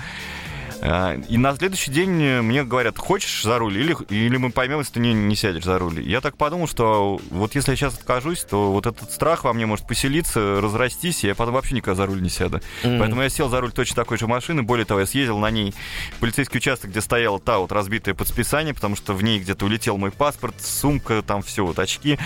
А, 0.82 1.16
И 1.28 1.38
на 1.38 1.56
следующий 1.56 1.92
день 1.92 2.10
мне 2.42 2.64
говорят, 2.64 2.98
хочешь 2.98 3.44
за 3.44 3.58
руль, 3.60 3.78
или, 3.78 3.96
или 4.10 4.38
мы 4.38 4.52
поймем, 4.52 4.80
если 4.80 4.94
ты 4.94 5.00
не, 5.00 5.14
не 5.14 5.36
сядешь 5.36 5.64
за 5.64 5.78
руль. 5.78 6.02
Я 6.02 6.22
так 6.22 6.38
подумал, 6.38 6.68
что 6.68 7.20
вот 7.30 7.56
если 7.56 7.72
я 7.72 7.76
сейчас 7.76 7.96
откажусь, 7.96 8.44
то 8.44 8.72
вот 8.72 8.86
этот 8.86 9.12
страх 9.12 9.44
во 9.44 9.54
мне 9.54 9.66
может 9.66 9.88
поселиться, 9.88 10.62
разрастись, 10.62 11.24
и 11.24 11.28
я 11.28 11.36
потом 11.36 11.56
вообще 11.56 11.76
никогда 11.76 11.96
за 11.96 12.06
руль 12.06 12.22
не 12.22 12.30
сяду. 12.30 12.62
Поэтому 13.00 13.22
я 13.22 13.30
сел 13.30 13.50
за 13.50 13.60
руль 13.62 13.72
точно 13.72 13.96
такой 13.96 14.18
же 14.18 14.28
машины. 14.28 14.64
Более 14.64 14.86
того, 14.86 15.02
я 15.02 15.06
съездил 15.06 15.38
на 15.40 15.52
ней 15.52 15.74
в 16.16 16.20
полицейский 16.20 16.58
участок, 16.58 16.92
где 16.92 17.02
стояла 17.02 17.40
та 17.40 17.60
вот 17.60 17.72
разбитая 17.72 18.16
под 18.16 18.28
списание, 18.28 18.74
потому 18.74 18.96
что 18.96 19.14
в 19.14 19.24
ней 19.24 19.40
где-то 19.40 19.66
улетел 19.66 19.98
мой 19.98 20.12
паспорт, 20.12 20.56
сумка, 20.62 21.22
там 21.26 21.42
все, 21.42 21.66
вот 21.66 21.80
очки. 21.80 22.18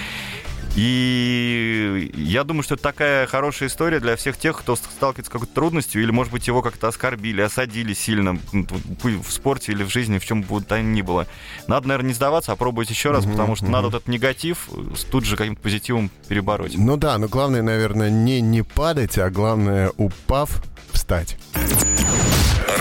И 0.75 2.11
я 2.15 2.43
думаю, 2.43 2.63
что 2.63 2.73
это 2.73 2.83
такая 2.83 3.27
хорошая 3.27 3.69
история 3.69 3.99
для 3.99 4.15
всех 4.15 4.37
тех, 4.37 4.57
кто 4.57 4.75
сталкивается 4.75 5.29
с 5.29 5.31
какой-то 5.31 5.53
трудностью, 5.53 6.01
или, 6.01 6.09
может 6.09 6.33
быть, 6.33 6.47
его 6.47 6.63
как-то 6.63 6.87
оскорбили, 6.87 7.41
осадили 7.41 7.93
сильно 7.93 8.39
в 8.51 9.31
спорте 9.31 9.71
или 9.71 9.83
в 9.83 9.89
жизни, 9.89 10.17
в 10.17 10.25
чем 10.25 10.41
бы 10.41 10.61
то 10.61 10.81
ни 10.81 11.03
было. 11.03 11.27
Надо, 11.67 11.87
наверное, 11.87 12.07
не 12.07 12.13
сдаваться, 12.15 12.51
а 12.51 12.55
пробовать 12.55 12.89
еще 12.89 13.11
раз, 13.11 13.25
потому 13.25 13.55
что 13.55 13.65
надо 13.67 13.87
вот 13.87 13.95
этот 13.95 14.07
негатив 14.07 14.69
тут 15.11 15.25
же 15.25 15.37
каким-то 15.37 15.61
позитивом 15.61 16.09
перебороть. 16.27 16.75
Ну 16.75 16.97
да, 16.97 17.17
но 17.19 17.27
главное, 17.27 17.61
наверное, 17.61 18.09
не 18.09 18.41
не 18.41 18.63
падать, 18.63 19.17
а 19.19 19.29
главное, 19.29 19.91
упав, 19.97 20.63
встать. 20.91 21.37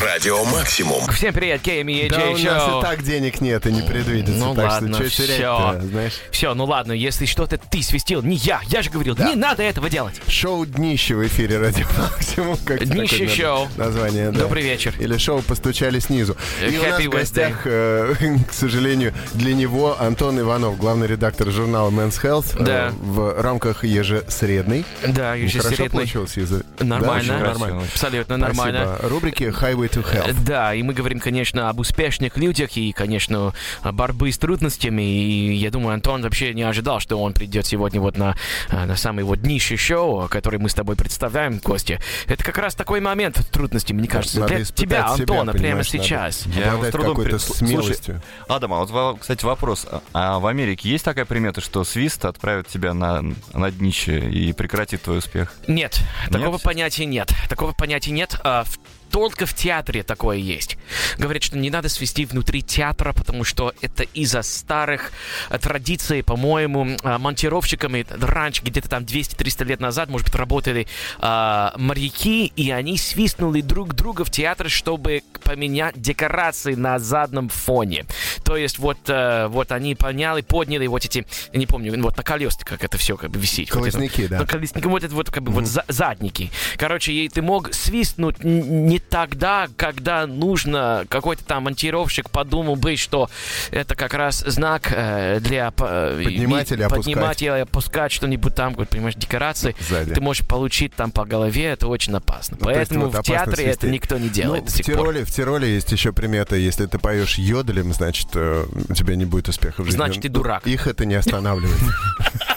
Радио 0.02 0.44
Максимум. 0.46 1.00
Всем 1.12 1.32
привет, 1.32 1.60
Кеми 1.60 1.92
и 1.92 2.08
Да 2.08 2.30
у 2.30 2.36
нас 2.36 2.38
и 2.40 2.82
так 2.82 3.04
денег 3.04 3.40
нет 3.40 3.66
и 3.66 3.72
не 3.72 3.82
предвидится, 3.82 4.32
Ну 4.44 4.54
так 4.54 4.64
ладно, 4.70 4.94
что 4.96 5.08
что 5.08 5.26
терять-то, 5.26 5.80
знаешь? 5.82 6.12
Все, 6.32 6.54
ну 6.54 6.64
ладно, 6.64 6.92
если 6.92 7.24
что-то 7.24 7.56
ты 7.56 7.82
свистел, 7.82 8.20
не 8.22 8.34
я, 8.36 8.60
я 8.68 8.82
же 8.82 8.90
говорил, 8.90 9.16
не 9.16 9.36
надо 9.36 9.62
этого 9.62 9.88
делать. 9.88 10.20
Шоу 10.26 10.66
«Днище» 10.66 11.14
в 11.14 11.24
эфире 11.26 11.58
«Радио 11.58 11.86
Максимум». 11.96 12.56
Как 12.64 12.84
«Днище 12.84 13.26
такое 13.26 13.36
шоу». 13.36 13.68
Название, 13.76 14.32
да. 14.32 14.40
Добрый 14.40 14.62
вечер. 14.64 14.92
Или 14.98 15.16
шоу 15.18 15.40
«Постучали 15.42 16.00
снизу». 16.00 16.36
И 16.60 16.76
у 16.76 16.82
нас 16.82 17.00
Happy 17.00 17.06
в 17.06 17.10
гостях, 17.10 17.60
э, 17.64 18.14
к 18.50 18.52
сожалению, 18.52 19.14
для 19.34 19.54
него 19.54 19.96
Антон 20.00 20.40
Иванов, 20.40 20.78
главный 20.78 21.06
редактор 21.06 21.48
журнала 21.50 21.90
Men's 21.90 22.20
Health 22.20 22.60
э, 22.60 22.64
Да. 22.64 22.92
в 23.00 23.40
рамках 23.40 23.84
ежесредной. 23.84 24.84
Да, 25.06 25.32
Хорошо 25.32 25.44
ежесредный. 25.44 25.90
получилось 25.90 26.36
язык? 26.36 26.66
Нормально. 26.80 27.38
Да, 27.38 27.46
нормально. 27.50 27.82
Абсолютно 27.92 28.36
Спасибо. 28.38 28.64
нормально. 28.64 28.98
Рубрики 29.02 29.44
Highway 29.44 29.91
to 29.92 30.04
Э, 30.12 30.16
Health. 30.30 30.44
Да, 30.44 30.74
и 30.74 30.82
мы 30.82 30.94
говорим, 30.94 31.20
конечно, 31.20 31.68
об 31.68 31.78
успешных 31.80 32.36
людях 32.36 32.76
и, 32.76 32.92
конечно, 32.92 33.52
о 33.82 33.92
борьбе 33.92 34.32
с 34.32 34.38
трудностями. 34.38 35.02
И 35.02 35.54
я 35.54 35.70
думаю, 35.70 35.94
Антон 35.94 36.22
вообще 36.22 36.54
не 36.54 36.62
ожидал, 36.62 37.00
что 37.00 37.20
он 37.20 37.32
придет 37.32 37.66
сегодня 37.66 38.00
вот 38.00 38.16
на, 38.16 38.34
э, 38.70 38.84
на 38.84 38.96
самый 38.96 39.24
вот 39.24 39.40
днище 39.40 39.76
шоу, 39.76 40.28
который 40.28 40.58
мы 40.58 40.68
с 40.68 40.74
тобой 40.74 40.96
представляем, 40.96 41.60
Костя. 41.60 42.00
Это 42.26 42.42
как 42.44 42.58
раз 42.58 42.74
такой 42.74 43.00
момент 43.00 43.40
трудности, 43.50 43.92
мне 43.92 44.08
кажется, 44.08 44.40
Надо 44.40 44.56
для 44.56 44.64
тебя, 44.64 44.74
себя, 44.74 45.06
Антона, 45.12 45.52
прямо 45.52 45.64
понимаешь, 45.66 45.92
надо. 45.92 46.04
сейчас. 46.04 46.46
Я 46.46 46.76
с 46.82 46.90
трудом 46.90 47.10
какой-то 47.10 47.30
пред- 47.30 47.40
Слушай, 47.42 47.66
смелостью. 47.66 48.22
Адам, 48.48 48.72
а 48.74 48.78
вот, 48.78 48.90
во- 48.90 49.16
кстати, 49.16 49.44
вопрос. 49.44 49.86
А- 49.90 50.02
А 50.12 50.38
в 50.38 50.46
Америке 50.46 50.88
есть 50.88 51.04
такая 51.04 51.24
примета, 51.24 51.60
что 51.60 51.84
свист 51.84 52.24
отправит 52.24 52.68
тебя 52.68 52.94
на, 52.94 53.22
на 53.52 53.70
днище 53.70 54.20
и 54.30 54.52
прекратит 54.52 55.02
твой 55.02 55.18
успех? 55.18 55.52
Нет, 55.66 55.98
такого 56.30 56.52
Нет? 56.54 56.62
понятия 56.62 57.04
нет. 57.06 57.32
Такого 57.48 57.72
понятия 57.72 58.10
нет. 58.12 58.38
А, 58.44 58.64
в- 58.64 58.78
только 59.12 59.44
в 59.44 59.54
театре 59.54 60.02
такое 60.02 60.38
есть. 60.38 60.78
Говорят, 61.18 61.42
что 61.42 61.58
не 61.58 61.70
надо 61.70 61.88
свести 61.90 62.24
внутри 62.24 62.62
театра, 62.62 63.12
потому 63.12 63.44
что 63.44 63.74
это 63.82 64.04
из-за 64.04 64.40
старых 64.42 65.12
а, 65.50 65.58
традиций, 65.58 66.22
по-моему, 66.22 66.96
а, 67.02 67.18
монтировщиками 67.18 68.06
раньше, 68.08 68.62
где-то 68.62 68.88
там 68.88 69.04
200-300 69.04 69.64
лет 69.64 69.80
назад, 69.80 70.08
может 70.08 70.26
быть, 70.28 70.34
работали 70.34 70.86
а, 71.18 71.74
моряки, 71.76 72.46
и 72.56 72.70
они 72.70 72.96
свистнули 72.96 73.60
друг 73.60 73.94
друга 73.94 74.24
в 74.24 74.30
театр, 74.30 74.70
чтобы 74.70 75.22
поменять 75.44 76.00
декорации 76.00 76.74
на 76.74 76.98
задном 76.98 77.50
фоне. 77.50 78.06
То 78.44 78.56
есть 78.56 78.78
вот, 78.78 78.98
э, 79.08 79.48
вот 79.48 79.72
они 79.72 79.94
поняли, 79.94 80.40
подняли 80.40 80.86
вот 80.86 81.04
эти, 81.04 81.26
я 81.52 81.58
не 81.58 81.66
помню, 81.66 82.02
вот 82.02 82.16
на 82.16 82.22
колесах, 82.22 82.64
как 82.64 82.82
это 82.82 82.96
все 82.96 83.16
как 83.18 83.30
бы 83.30 83.38
висит. 83.38 83.74
Вот 83.74 83.86
это- 83.88 84.28
да. 84.28 84.38
ну, 84.40 84.46
колесники, 84.46 84.86
вот 84.86 85.04
это 85.04 85.14
вот 85.14 85.30
как 85.30 85.42
бы 85.42 85.52
вот 85.52 85.66
за- 85.66 85.84
задники. 85.88 86.50
Короче, 86.78 87.12
и 87.12 87.28
ты 87.28 87.42
мог 87.42 87.74
свистнуть 87.74 88.42
не 88.42 89.01
тогда, 89.10 89.68
когда 89.76 90.26
нужно. 90.26 91.04
Какой-то 91.08 91.44
там 91.44 91.64
монтировщик 91.64 92.30
подумал 92.30 92.76
бы, 92.76 92.96
что 92.96 93.28
это 93.70 93.94
как 93.94 94.14
раз 94.14 94.38
знак 94.46 94.92
э, 94.94 95.40
для 95.40 95.72
э, 95.78 96.20
Поднимать 96.24 96.72
или 96.72 96.82
опускать. 96.82 97.04
поднимать 97.04 97.42
или 97.42 97.48
опускать 97.50 98.12
что-нибудь 98.12 98.54
там, 98.54 98.74
понимаешь, 98.74 99.14
декорации. 99.14 99.74
Сзади. 99.80 100.14
Ты 100.14 100.20
можешь 100.20 100.46
получить 100.46 100.94
там 100.94 101.10
по 101.10 101.24
голове, 101.24 101.66
это 101.66 101.88
очень 101.88 102.14
опасно. 102.14 102.56
Ну, 102.60 102.64
то 102.66 102.70
есть 102.70 102.90
Поэтому 102.90 103.10
вот 103.10 103.24
в 103.24 103.26
театре 103.26 103.52
это 103.64 103.80
свистеть. 103.80 103.90
никто 103.92 104.18
не 104.18 104.26
Ну, 104.26 104.32
делает 104.32 104.64
до 104.64 104.70
в 104.70 104.74
сих 104.74 104.86
пор. 104.86 104.94
Тироле, 104.96 105.24
в 105.24 105.30
Тироле 105.30 105.74
есть 105.74 105.92
еще 105.92 106.12
примета, 106.12 106.56
если 106.56 106.86
ты 106.86 106.98
поешь 106.98 107.38
йоделем, 107.38 107.92
значит, 107.92 108.28
э, 108.34 108.64
у 108.88 108.94
тебя 108.94 109.16
не 109.16 109.24
будет 109.24 109.48
успеха 109.48 109.82
в 109.82 109.84
жизни. 109.86 109.96
Значит, 109.96 110.22
ты 110.22 110.28
дурак. 110.28 110.66
Их 110.66 110.86
это 110.86 111.04
не 111.04 111.14
останавливает. 111.14 111.78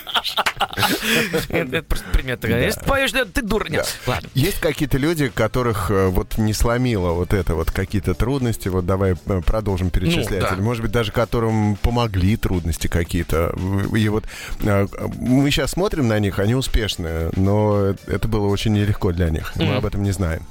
Это 1.49 1.83
просто 1.83 2.05
пример 2.11 2.37
такой. 2.37 2.63
Если 2.63 2.81
поешь, 2.81 3.11
ты 3.11 3.41
дура. 3.41 3.67
Нет, 3.69 3.87
ладно. 4.07 4.29
Есть 4.33 4.59
какие-то 4.59 4.97
люди, 4.97 5.29
которых 5.29 5.91
э, 5.91 6.07
вот 6.07 6.37
не 6.37 6.53
сломило 6.53 7.11
вот 7.11 7.33
это 7.33 7.55
вот 7.55 7.71
какие-то 7.71 8.13
трудности, 8.13 8.67
вот 8.67 8.85
давай 8.85 9.13
э, 9.13 9.41
продолжим 9.45 9.89
перечислять, 9.89 10.41
Ну, 10.41 10.47
да. 10.49 10.55
или 10.55 10.61
может 10.61 10.81
быть 10.81 10.91
даже 10.91 11.11
которым 11.11 11.75
помогли 11.77 12.37
трудности 12.37 12.87
какие-то. 12.87 13.55
И 13.95 14.09
вот 14.09 14.25
э, 14.61 14.87
мы 15.19 15.49
сейчас 15.51 15.71
смотрим 15.71 16.07
на 16.07 16.19
них, 16.19 16.39
они 16.39 16.55
успешные, 16.55 17.31
но 17.35 17.95
это 18.07 18.27
было 18.27 18.47
очень 18.47 18.73
нелегко 18.73 19.11
для 19.11 19.29
них, 19.29 19.53
мы 19.55 19.75
об 19.75 19.85
этом 19.85 20.03
не 20.03 20.11
знаем. 20.11 20.41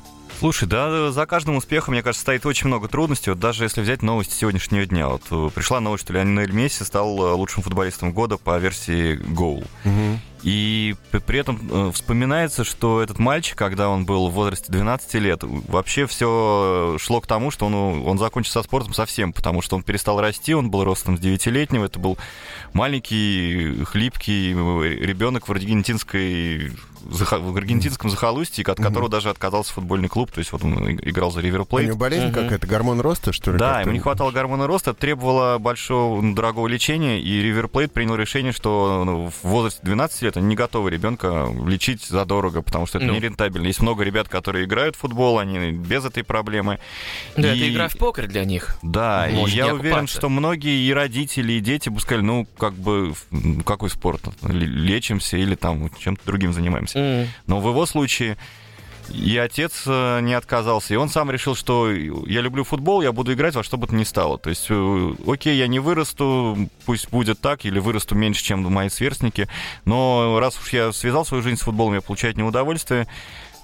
Слушай, 0.44 0.68
да, 0.68 1.10
за 1.10 1.24
каждым 1.24 1.56
успехом, 1.56 1.94
мне 1.94 2.02
кажется, 2.02 2.20
стоит 2.20 2.44
очень 2.44 2.66
много 2.66 2.86
трудностей. 2.86 3.30
Вот 3.30 3.40
даже 3.40 3.64
если 3.64 3.80
взять 3.80 4.02
новости 4.02 4.34
сегодняшнего 4.34 4.84
дня. 4.84 5.08
Вот 5.08 5.22
э, 5.30 5.48
пришла 5.54 5.80
новость, 5.80 6.04
что 6.04 6.12
Лионель 6.12 6.52
Месси 6.52 6.84
стал 6.84 7.18
э, 7.18 7.32
лучшим 7.32 7.62
футболистом 7.62 8.12
года 8.12 8.36
по 8.36 8.58
версии 8.58 9.16
Goal. 9.16 9.66
И 10.44 10.94
при 11.26 11.38
этом 11.38 11.58
э, 11.70 11.90
вспоминается, 11.92 12.64
что 12.64 13.00
этот 13.00 13.18
мальчик, 13.18 13.56
когда 13.56 13.88
он 13.88 14.04
был 14.04 14.28
в 14.28 14.32
возрасте 14.34 14.70
12 14.70 15.14
лет, 15.14 15.40
вообще 15.42 16.06
все 16.06 16.96
шло 17.00 17.22
к 17.22 17.26
тому, 17.26 17.50
что 17.50 17.64
он, 17.66 17.74
он 18.06 18.18
закончил 18.18 18.52
со 18.52 18.62
спортом 18.62 18.92
совсем, 18.92 19.32
потому 19.32 19.62
что 19.62 19.74
он 19.76 19.82
перестал 19.82 20.20
расти, 20.20 20.54
он 20.54 20.70
был 20.70 20.84
ростом 20.84 21.16
с 21.16 21.20
9-летнего, 21.20 21.86
это 21.86 21.98
был 21.98 22.18
маленький, 22.74 23.84
хлипкий 23.84 24.50
ребенок 24.52 25.48
в 25.48 25.52
аргентинской 25.52 26.72
в 27.04 27.56
аргентинском 27.56 28.10
захолустье, 28.10 28.64
от 28.66 28.78
которого 28.78 29.10
даже 29.10 29.28
отказался 29.28 29.72
футбольный 29.74 30.08
клуб, 30.08 30.30
то 30.32 30.38
есть 30.38 30.52
вот 30.52 30.64
он 30.64 30.90
играл 31.02 31.30
за 31.30 31.40
Ривер 31.40 31.62
У 31.62 31.64
Плейт. 31.66 31.88
него 31.88 31.98
болезнь 31.98 32.26
Мгм. 32.26 32.34
какая-то, 32.34 32.66
гормон 32.66 33.00
роста, 33.00 33.32
что 33.32 33.52
ли? 33.52 33.58
Да, 33.58 33.74
как-то? 33.74 33.82
ему 33.82 33.92
не 33.92 34.00
хватало 34.00 34.30
гормона 34.30 34.66
роста, 34.66 34.92
это 34.92 35.00
требовало 35.00 35.58
большого, 35.58 36.20
ну, 36.22 36.34
дорогого 36.34 36.66
лечения, 36.66 37.20
и 37.20 37.42
Ривер 37.42 37.68
Плейт 37.68 37.92
принял 37.92 38.14
решение, 38.16 38.52
что 38.52 39.02
ну, 39.04 39.30
в 39.42 39.46
возрасте 39.46 39.80
12 39.82 40.22
лет 40.22 40.33
они 40.36 40.48
не 40.48 40.54
готовы 40.56 40.90
ребенка 40.90 41.48
лечить 41.66 42.02
задорого, 42.04 42.62
потому 42.62 42.86
что 42.86 42.98
это 42.98 43.06
Ну. 43.06 43.14
нерентабельно. 43.14 43.66
Есть 43.66 43.80
много 43.80 44.04
ребят, 44.04 44.28
которые 44.28 44.64
играют 44.64 44.96
в 44.96 45.00
футбол, 45.00 45.38
они 45.38 45.70
без 45.72 46.04
этой 46.04 46.24
проблемы. 46.24 46.78
Да, 47.36 47.52
И- 47.52 47.58
это 47.58 47.72
игра 47.72 47.88
в 47.88 47.96
покер 47.96 48.26
для 48.26 48.44
них. 48.44 48.76
Да, 48.82 49.28
и 49.28 49.34
я 49.50 49.66
не 49.66 49.72
уверен, 49.72 49.92
окупаться. 49.98 50.16
что 50.18 50.28
многие 50.28 50.86
и 50.86 50.92
родители, 50.92 51.52
и 51.54 51.60
дети 51.60 51.88
бы 51.88 52.00
сказали, 52.00 52.24
ну, 52.24 52.46
как 52.58 52.74
бы, 52.74 53.14
какой 53.64 53.90
спорт? 53.90 54.22
Лечимся 54.42 55.36
или 55.36 55.54
там 55.54 55.90
чем-то 55.98 56.24
другим 56.26 56.52
занимаемся. 56.52 56.98
М. 56.98 57.28
Но 57.46 57.60
в 57.60 57.68
его 57.68 57.86
случае 57.86 58.36
и 59.10 59.36
отец 59.36 59.84
э, 59.86 60.20
не 60.20 60.34
отказался, 60.34 60.94
и 60.94 60.96
он 60.96 61.08
сам 61.08 61.30
решил, 61.30 61.54
что 61.54 61.90
я 61.90 62.40
люблю 62.40 62.64
футбол, 62.64 63.02
я 63.02 63.12
буду 63.12 63.32
играть 63.32 63.54
во 63.54 63.62
что 63.62 63.76
бы 63.76 63.86
то 63.86 63.94
ни 63.94 64.04
стало. 64.04 64.38
То 64.38 64.50
есть, 64.50 64.66
э, 64.70 65.14
окей, 65.26 65.56
я 65.56 65.66
не 65.66 65.78
вырасту, 65.78 66.68
пусть 66.84 67.10
будет 67.10 67.40
так, 67.40 67.64
или 67.64 67.78
вырасту 67.78 68.14
меньше, 68.14 68.42
чем 68.42 68.62
мои 68.72 68.88
сверстники, 68.88 69.48
но 69.84 70.38
раз 70.40 70.58
уж 70.60 70.72
я 70.72 70.92
связал 70.92 71.24
свою 71.24 71.42
жизнь 71.42 71.58
с 71.58 71.62
футболом, 71.62 71.94
я 71.94 72.00
получаю 72.00 72.32
от 72.32 72.36
него 72.36 72.48
удовольствие, 72.48 73.06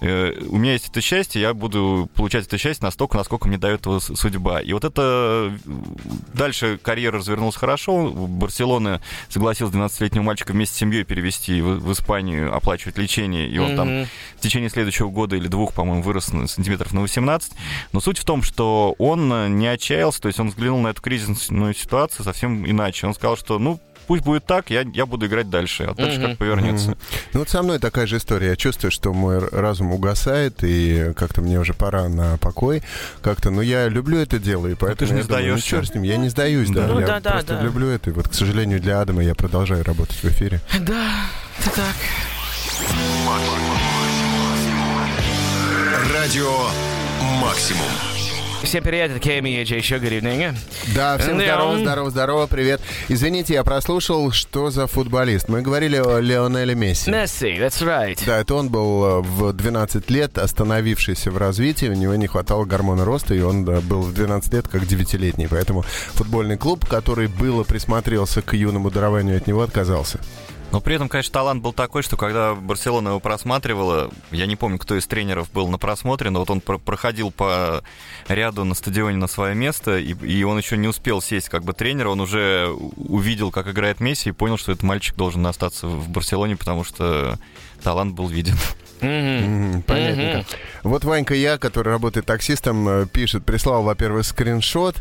у 0.01 0.57
меня 0.57 0.73
есть 0.73 0.89
это 0.89 1.01
счастье, 1.01 1.41
я 1.43 1.53
буду 1.55 2.09
получать 2.15 2.47
это 2.47 2.57
счастье 2.59 2.85
настолько, 2.87 3.17
насколько 3.19 3.47
мне 3.49 3.59
дает 3.59 3.85
его 3.87 4.01
судьба. 4.01 4.61
И 4.61 4.73
вот 4.73 4.85
это... 4.85 5.53
э, 5.67 5.71
Дальше 6.35 6.79
карьера 6.83 7.19
развернулась 7.19 7.57
хорошо. 7.57 8.11
Барселона 8.11 9.01
согласилась 9.29 9.75
12-летнего 9.75 10.23
мальчика 10.23 10.53
вместе 10.53 10.75
с 10.77 10.79
семьей 10.79 11.05
перевести 11.05 11.61
в, 11.61 11.79
в 11.81 11.93
Испанию, 11.93 12.55
оплачивать 12.55 12.97
лечение, 12.99 13.49
и 13.49 13.59
он 13.59 13.77
там 13.77 13.89
Мгм. 13.91 14.07
в 14.37 14.41
течение 14.41 14.71
следующего 14.71 15.09
года 15.11 15.37
или 15.37 15.49
двух, 15.49 15.75
по-моему, 15.75 16.03
вырос 16.03 16.33
на 16.33 16.47
сантиметров 16.47 16.93
на 16.93 17.01
18. 17.03 17.53
Но 17.93 18.01
суть 18.01 18.19
в 18.19 18.25
том, 18.25 18.43
что 18.43 18.95
он 18.99 19.31
э, 19.33 19.49
не 19.49 19.67
отчаялся, 19.67 20.21
то 20.21 20.29
есть 20.29 20.41
он 20.41 20.49
взглянул 20.49 20.81
на 20.81 20.89
эту 20.89 21.03
кризисную 21.03 21.75
ситуацию 21.75 22.25
совсем 22.25 22.65
иначе. 22.69 23.07
Он 23.07 23.15
сказал, 23.15 23.37
что, 23.37 23.59
ну, 23.59 23.81
пусть 24.11 24.25
будет 24.25 24.45
так, 24.45 24.71
я, 24.71 24.85
я 24.93 25.07
буду 25.07 25.27
играть 25.27 25.51
дальше, 25.51 25.85
а 25.85 25.95
дальше 25.95 26.21
как 26.21 26.37
повернется. 26.37 26.97
Ну 27.33 27.39
вот 27.39 27.49
со 27.49 27.63
мной 27.63 27.79
такая 27.79 28.09
же 28.09 28.17
история. 28.17 28.49
Я 28.49 28.57
чувствую, 28.57 28.91
что 28.91 29.13
мой 29.13 29.39
разум 29.39 29.93
угасает, 29.93 30.65
и 30.65 31.13
как-то 31.15 31.43
мне 31.43 31.61
уже 31.61 31.75
пора 31.75 32.09
на 32.09 32.37
покой. 32.39 32.83
Как-то, 33.23 33.51
но 33.51 33.63
я 33.63 33.87
люблю 33.87 34.19
это 34.19 34.41
дело, 34.41 34.67
и 34.67 34.75
поэтому 34.75 35.07
же 35.07 35.15
не 35.15 35.21
я 35.21 35.27
думаю, 35.27 35.43
ну, 35.43 35.47
сдаешься. 35.51 35.69
чёрт 35.69 35.89
с 35.91 35.95
ним, 35.95 36.03
я 36.03 36.17
не 36.17 36.29
сдаюсь, 36.29 36.71
да. 36.71 36.89
Да. 36.89 36.93
Ну 36.93 36.99
я 36.99 37.07
да, 37.07 37.21
да, 37.21 37.31
просто 37.31 37.55
да. 37.55 37.63
люблю 37.63 37.87
это. 37.87 38.11
И 38.11 38.13
вот, 38.13 38.27
к 38.27 38.35
сожалению, 38.35 38.81
для 38.81 39.01
Адама 39.01 39.23
я 39.23 39.37
продолжаю 39.37 39.85
работать 39.85 40.17
в 40.17 40.25
эфире. 40.25 40.61
Да, 40.81 41.07
это 41.61 41.71
так. 41.71 41.95
Радио 46.13 46.51
Максимум. 47.41 48.10
Всем 48.63 48.85
привет, 48.85 49.11
это 49.11 49.19
Кеми 49.21 49.63
Джей 49.65 49.81
Sugar 49.81 50.11
evening. 50.21 50.55
Да, 50.95 51.17
всем 51.19 51.39
Да. 51.39 51.45
здорово, 51.45 51.79
здорово, 51.79 52.11
здорово, 52.11 52.47
привет. 52.47 52.81
Извините, 53.09 53.55
я 53.55 53.65
прослушал, 53.65 54.31
что 54.33 54.71
за 54.71 54.87
футболист. 54.87 55.49
Мы 55.49 55.63
говорили 55.63 55.97
о 55.97 56.19
Леонеле 56.21 56.75
Месси. 56.75 57.11
Месси, 57.11 57.59
that's 57.59 57.83
right. 57.83 58.19
Да, 58.27 58.39
это 58.39 58.55
он 58.55 58.69
был 58.69 59.05
э, 59.05 59.21
в 59.23 59.53
12 59.55 60.09
лет 60.11 60.39
остановившийся 60.39 61.31
в 61.31 61.39
развитии, 61.39 61.87
у 61.87 61.95
него 61.95 62.15
не 62.15 62.27
хватало 62.27 62.65
гормона 62.65 63.05
роста, 63.05 63.35
и 63.35 63.41
он 63.41 63.65
был 63.65 64.03
в 64.03 64.13
12 64.15 64.53
лет 64.53 64.69
как 64.69 64.83
9-летний. 64.83 65.49
Поэтому 65.49 65.83
футбольный 66.15 66.57
клуб, 66.59 66.87
который 66.87 67.27
было 67.29 67.65
присмотрелся 67.65 68.43
к 68.43 68.53
юному 68.53 68.91
дарованию, 68.91 69.39
от 69.39 69.47
него 69.47 69.63
отказался. 69.63 70.21
Но 70.73 70.81
при 70.81 70.95
этом, 70.95 71.09
конечно, 71.09 71.33
талант 71.33 71.63
был 71.63 71.73
такой, 71.73 72.03
что 72.03 72.17
когда 72.17 72.55
Барселона 72.55 73.09
его 73.09 73.21
просматривала, 73.21 74.11
я 74.31 74.47
не 74.47 74.55
помню, 74.55 74.79
кто 74.79 74.97
из 74.97 75.07
тренеров 75.07 75.51
был 75.51 75.67
на 75.69 75.79
просмотре, 75.79 76.31
но 76.31 76.39
вот 76.41 76.51
он 76.51 76.61
про- 76.61 76.79
проходил 76.79 77.33
по 77.33 77.83
ряду 78.29 78.65
на 78.65 78.75
стадионе 78.77 79.17
на 79.17 79.27
свое 79.27 79.55
место, 79.57 79.99
и, 79.99 80.13
и 80.25 80.45
он 80.45 80.59
еще 80.59 80.77
не 80.77 80.87
успел 80.87 81.21
сесть 81.21 81.49
как 81.49 81.65
бы 81.65 81.73
тренер, 81.73 82.07
он 82.09 82.21
уже 82.21 82.69
увидел, 82.97 83.51
как 83.51 83.67
играет 83.69 83.99
Месси, 83.99 84.29
и 84.29 84.33
понял, 84.33 84.57
что 84.59 84.71
этот 84.71 84.85
мальчик 84.85 85.17
должен 85.17 85.45
остаться 85.47 85.89
в 85.89 86.09
Барселоне, 86.09 86.57
потому 86.57 86.85
что 86.85 87.37
талант 87.83 88.15
был 88.15 88.29
виден. 88.29 88.55
Мгм. 89.01 89.71
Мгм, 89.71 89.83
Понятненько. 89.83 90.45
Вот 90.83 91.05
Ванька 91.05 91.35
Я, 91.35 91.59
который 91.59 91.89
работает 91.89 92.27
таксистом, 92.27 92.89
э, 92.89 93.07
пишет, 93.07 93.45
прислал, 93.45 93.83
во-первых, 93.83 94.25
скриншот. 94.27 94.97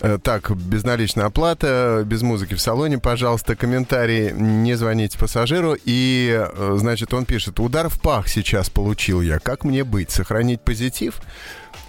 Э, 0.00 0.18
Так, 0.22 0.50
безналичная 0.56 1.26
оплата, 1.26 2.02
без 2.06 2.22
музыки 2.22 2.54
в 2.54 2.60
салоне, 2.60 2.98
пожалуйста, 2.98 3.54
комментарий, 3.56 4.32
не 4.32 4.74
звоните 4.74 5.18
пассажиру. 5.18 5.76
И, 5.84 6.30
э, 6.38 6.76
значит, 6.78 7.12
он 7.12 7.24
пишет, 7.26 7.60
удар 7.60 7.88
в 7.88 8.00
пах 8.00 8.28
сейчас 8.28 8.70
получил 8.70 9.20
я, 9.20 9.38
как 9.38 9.64
мне 9.64 9.84
быть, 9.84 10.10
сохранить 10.10 10.60
позитив? 10.62 11.20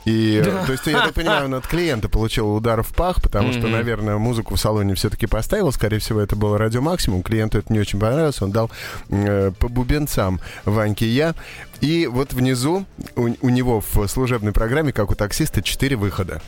И, 0.03 0.41
э, 0.44 0.65
то 0.65 0.72
есть, 0.72 0.88
я 0.88 1.01
так 1.06 1.13
понимаю, 1.13 1.46
он 1.46 1.53
от 1.53 1.68
клиента 1.68 2.10
получил 2.10 2.53
удар 2.56 2.82
в 2.82 2.89
пах, 2.89 3.22
потому 3.22 3.51
что, 3.53 3.62
Мгм. 3.62 3.72
наверное, 3.72 4.18
музыку 4.18 4.56
в 4.56 4.60
салоне 4.60 4.96
все-таки 4.96 5.27
поставил. 5.27 5.72
Скорее 5.72 6.00
всего, 6.00 6.20
это 6.20 6.36
было 6.36 6.58
радио 6.58 6.82
максимум. 6.82 7.22
Клиенту 7.22 7.60
это 7.60 7.72
не 7.72 7.80
очень 7.80 8.00
понравилось. 8.00 8.41
Он 8.41 8.51
дал 8.51 8.72
э, 9.10 9.51
по 9.60 9.70
бубенцам 9.70 10.39
Ваньке 10.65 11.08
я. 11.08 11.36
И 11.82 12.08
вот 12.08 12.34
внизу 12.34 12.86
у, 13.15 13.30
у 13.41 13.50
него 13.50 13.82
в 13.94 14.08
служебной 14.08 14.53
программе, 14.53 14.91
как 14.91 15.12
у 15.12 15.15
таксиста, 15.15 15.62
четыре 15.62 15.96
выхода 15.96 16.41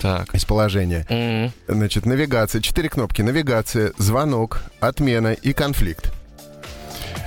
Так. 0.00 0.34
из 0.34 0.44
положения. 0.44 1.06
Мгм. 1.08 1.52
Значит, 1.68 2.06
навигация, 2.06 2.60
четыре 2.60 2.88
кнопки. 2.88 3.22
Навигация, 3.22 3.92
звонок, 3.98 4.62
отмена 4.80 5.32
и 5.32 5.52
конфликт. 5.52 6.12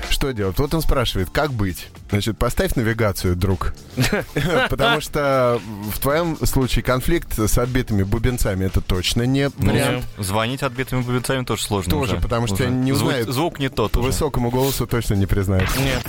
Что 0.10 0.32
делать? 0.32 0.58
Вот 0.60 0.74
он 0.74 0.82
спрашивает, 0.82 1.30
как 1.32 1.52
быть? 1.52 1.88
Значит, 2.10 2.38
поставь 2.38 2.76
навигацию, 2.76 3.36
друг. 3.36 3.74
Потому 4.70 5.02
что 5.02 5.60
в 5.92 6.00
твоем 6.00 6.38
случае 6.46 6.84
конфликт 6.84 7.38
с 7.38 7.58
отбитыми 7.58 8.04
бубенцами 8.04 8.66
это 8.66 8.80
точно 8.80 9.24
не 9.24 9.50
Ну, 9.58 9.72
вариант. 9.72 10.06
звонить 10.20 10.62
отбитыми 10.62 11.02
бубенцами 11.02 11.44
тоже 11.44 11.64
сложно 11.64 11.92
Тоже, 11.92 12.18
потому 12.18 12.48
что 12.48 12.68
не 12.68 12.94
узнают. 12.94 13.28
Звук 13.30 13.60
не 13.60 13.70
тот. 13.70 13.96
Высокому 13.96 14.50
голосу 14.52 14.86
точно 14.88 15.16
не 15.16 15.26
признают. 15.26 15.70
Нет. 15.80 16.04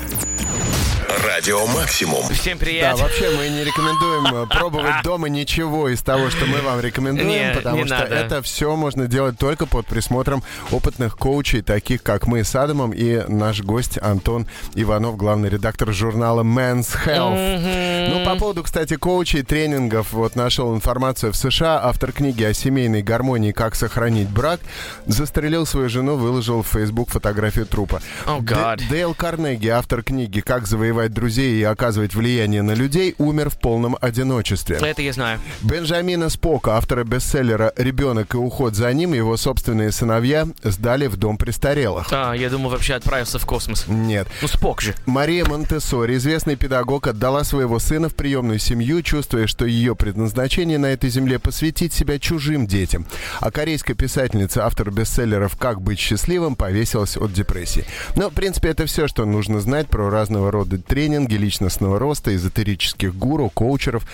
Радио 1.44 1.66
Максимум. 1.66 2.22
Всем 2.30 2.56
Да, 2.56 2.64
привет. 2.64 2.98
вообще 2.98 3.28
мы 3.36 3.46
не 3.50 3.64
рекомендуем 3.64 4.44
э, 4.44 4.46
пробовать 4.46 5.02
дома 5.04 5.28
ничего 5.28 5.90
из 5.90 6.00
того, 6.00 6.30
что 6.30 6.46
мы 6.46 6.62
вам 6.62 6.80
рекомендуем, 6.80 7.28
Не, 7.28 7.52
потому 7.54 7.76
не 7.82 7.84
что 7.84 7.98
надо. 7.98 8.14
это 8.14 8.40
все 8.40 8.74
можно 8.76 9.06
делать 9.08 9.38
только 9.38 9.66
под 9.66 9.84
присмотром 9.86 10.42
опытных 10.70 11.18
коучей, 11.18 11.60
таких 11.60 12.02
как 12.02 12.26
мы 12.26 12.44
с 12.44 12.54
Адамом 12.56 12.92
и 12.94 13.24
наш 13.28 13.60
гость 13.60 13.98
Антон 14.00 14.46
Иванов, 14.74 15.18
главный 15.18 15.50
редактор 15.50 15.92
журнала 15.92 16.40
Men's 16.42 16.88
Health. 17.04 18.08
Ну, 18.08 18.24
по 18.24 18.36
поводу, 18.36 18.62
кстати, 18.62 18.96
коучей, 18.96 19.42
тренингов, 19.42 20.14
вот 20.14 20.36
нашел 20.36 20.74
информацию 20.74 21.32
в 21.32 21.36
США. 21.36 21.78
Автор 21.84 22.12
книги 22.12 22.42
о 22.42 22.54
семейной 22.54 23.02
гармонии 23.02 23.52
«Как 23.52 23.74
сохранить 23.74 24.30
брак» 24.30 24.60
застрелил 25.04 25.66
свою 25.66 25.90
жену, 25.90 26.16
выложил 26.16 26.62
в 26.62 26.68
Facebook 26.68 27.10
фотографию 27.10 27.66
трупа. 27.66 28.00
О, 28.24 28.38
Д- 28.38 28.44
гад. 28.54 28.80
Дейл 28.88 29.12
Карнеги, 29.12 29.68
автор 29.68 30.02
книги 30.02 30.40
«Как 30.40 30.66
завоевать 30.66 31.12
друзей 31.12 31.33
и 31.42 31.62
оказывать 31.62 32.14
влияние 32.14 32.62
на 32.62 32.72
людей», 32.72 33.14
умер 33.18 33.50
в 33.50 33.58
полном 33.58 33.96
одиночестве. 34.00 34.78
Это 34.80 35.02
я 35.02 35.12
знаю. 35.12 35.40
Бенджамина 35.62 36.28
Спока, 36.28 36.76
автора 36.76 37.04
бестселлера 37.04 37.72
«Ребенок 37.76 38.34
и 38.34 38.36
уход 38.36 38.74
за 38.74 38.92
ним», 38.92 39.14
его 39.14 39.36
собственные 39.36 39.92
сыновья 39.92 40.46
сдали 40.62 41.06
в 41.06 41.16
дом 41.16 41.36
престарелых. 41.36 42.08
А, 42.10 42.32
я 42.32 42.50
думал, 42.50 42.70
вообще 42.70 42.94
отправился 42.94 43.38
в 43.38 43.46
космос. 43.46 43.86
Нет. 43.88 44.28
Ну, 44.42 44.48
Спок 44.48 44.80
же. 44.80 44.94
Мария 45.06 45.44
Монтессори, 45.44 46.16
известный 46.16 46.56
педагог, 46.56 47.06
отдала 47.06 47.44
своего 47.44 47.78
сына 47.78 48.08
в 48.08 48.14
приемную 48.14 48.58
семью, 48.58 49.02
чувствуя, 49.02 49.46
что 49.46 49.66
ее 49.66 49.94
предназначение 49.94 50.78
на 50.78 50.86
этой 50.86 51.10
земле 51.10 51.38
посвятить 51.38 51.92
себя 51.92 52.18
чужим 52.18 52.66
детям. 52.66 53.06
А 53.40 53.50
корейская 53.50 53.94
писательница, 53.94 54.64
автор 54.66 54.90
бестселлеров 54.90 55.56
«Как 55.56 55.80
быть 55.80 55.98
счастливым», 55.98 56.56
повесилась 56.56 57.16
от 57.16 57.32
депрессии. 57.32 57.84
Но, 58.16 58.30
в 58.30 58.34
принципе, 58.34 58.68
это 58.68 58.86
все, 58.86 59.08
что 59.08 59.24
нужно 59.24 59.60
знать 59.60 59.88
про 59.88 60.10
разного 60.10 60.50
рода 60.50 60.78
тренинги 61.24 61.42
личностного 61.42 61.98
роста, 61.98 62.34
эзотерических 62.34 63.14
гуру, 63.14 63.50
коучеров, 63.50 64.06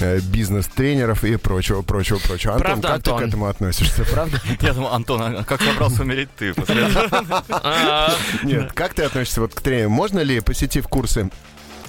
э, 0.00 0.20
бизнес-тренеров 0.20 1.24
и 1.24 1.36
прочего, 1.36 1.82
прочего, 1.82 2.18
прочего. 2.18 2.54
Антон, 2.54 2.66
Правда, 2.80 2.88
как 2.88 3.02
ты 3.02 3.10
Антон? 3.10 3.24
к 3.24 3.28
этому 3.28 3.46
относишься, 3.46 4.04
правда? 4.12 4.40
Я 4.60 4.74
думал, 4.74 4.92
Антон, 4.92 5.22
а 5.22 5.44
как 5.44 5.62
собрался 5.62 6.02
умереть 6.02 6.28
ты? 6.36 6.54
Нет, 8.42 8.72
как 8.72 8.94
ты 8.94 9.02
относишься 9.04 9.40
вот 9.40 9.54
к 9.54 9.60
тренингу? 9.60 9.94
Можно 9.94 10.20
ли, 10.20 10.40
посетив 10.40 10.88
курсы 10.88 11.30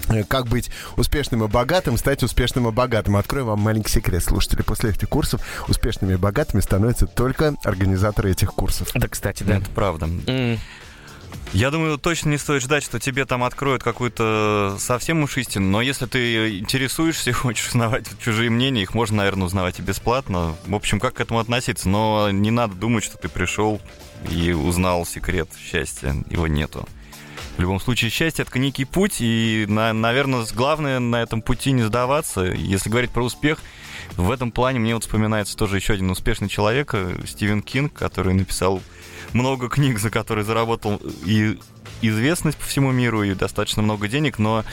э, 0.09 0.23
как 0.23 0.47
быть 0.47 0.69
успешным 0.97 1.43
и 1.43 1.47
богатым, 1.47 1.97
стать 1.97 2.23
успешным 2.23 2.67
и 2.67 2.71
богатым. 2.71 3.15
Открою 3.17 3.45
вам 3.47 3.59
маленький 3.59 3.91
секрет, 3.91 4.23
слушатели. 4.23 4.61
После 4.61 4.91
этих 4.91 5.09
курсов 5.09 5.41
успешными 5.67 6.13
и 6.13 6.17
богатыми 6.17 6.61
становятся 6.61 7.05
только 7.07 7.55
организаторы 7.63 8.31
этих 8.31 8.49
курсов. 8.53 8.89
Да, 8.93 9.07
кстати, 9.07 9.43
да. 9.43 9.57
Это 9.57 9.69
правда. 9.71 10.07
М. 10.27 10.59
Я 11.51 11.71
думаю, 11.71 11.97
точно 11.97 12.29
не 12.29 12.37
стоит 12.37 12.61
ждать, 12.61 12.83
что 12.83 12.99
тебе 12.99 13.25
там 13.25 13.43
откроют 13.43 13.81
какую-то 13.81 14.77
совсем 14.79 15.23
уж 15.23 15.35
истину, 15.37 15.67
но 15.67 15.81
если 15.81 16.05
ты 16.05 16.59
интересуешься 16.59 17.31
и 17.31 17.33
хочешь 17.33 17.69
узнавать 17.69 18.05
чужие 18.23 18.51
мнения, 18.51 18.83
их 18.83 18.93
можно, 18.93 19.17
наверное, 19.17 19.47
узнавать 19.47 19.79
и 19.79 19.81
бесплатно. 19.81 20.55
В 20.67 20.75
общем, 20.75 20.99
как 20.99 21.15
к 21.15 21.21
этому 21.21 21.39
относиться? 21.39 21.89
Но 21.89 22.29
не 22.29 22.51
надо 22.51 22.75
думать, 22.75 23.03
что 23.03 23.17
ты 23.17 23.29
пришел 23.29 23.81
и 24.29 24.51
узнал 24.51 25.07
секрет 25.07 25.49
счастья. 25.59 26.15
Его 26.29 26.45
нету. 26.45 26.87
В 27.57 27.61
любом 27.61 27.79
случае, 27.79 28.11
счастье— 28.11 28.45
это 28.47 28.57
некий 28.59 28.85
путь, 28.85 29.15
и, 29.19 29.65
на- 29.67 29.91
наверное, 29.91 30.45
главное 30.53 30.99
на 30.99 31.21
этом 31.21 31.41
пути 31.41 31.71
не 31.71 31.81
сдаваться. 31.81 32.43
Если 32.43 32.89
говорить 32.89 33.11
про 33.11 33.23
успех, 33.23 33.59
в 34.15 34.31
этом 34.31 34.51
плане 34.51 34.79
мне 34.79 34.93
вот 34.93 35.03
вспоминается 35.03 35.57
тоже 35.57 35.77
еще 35.77 35.93
один 35.93 36.09
успешный 36.09 36.47
человек, 36.47 36.91
э, 36.93 37.15
Стивен 37.27 37.61
Кинг, 37.61 37.93
который 37.93 38.33
написал 38.33 38.81
много 39.33 39.69
книг, 39.69 39.99
за 39.99 40.09
которые 40.09 40.45
заработал 40.45 41.01
и 41.25 41.57
известность 42.01 42.57
по 42.57 42.65
всему 42.65 42.91
миру, 42.91 43.23
и 43.23 43.33
достаточно 43.33 43.81
много 43.81 44.07
денег, 44.07 44.39
но 44.39 44.63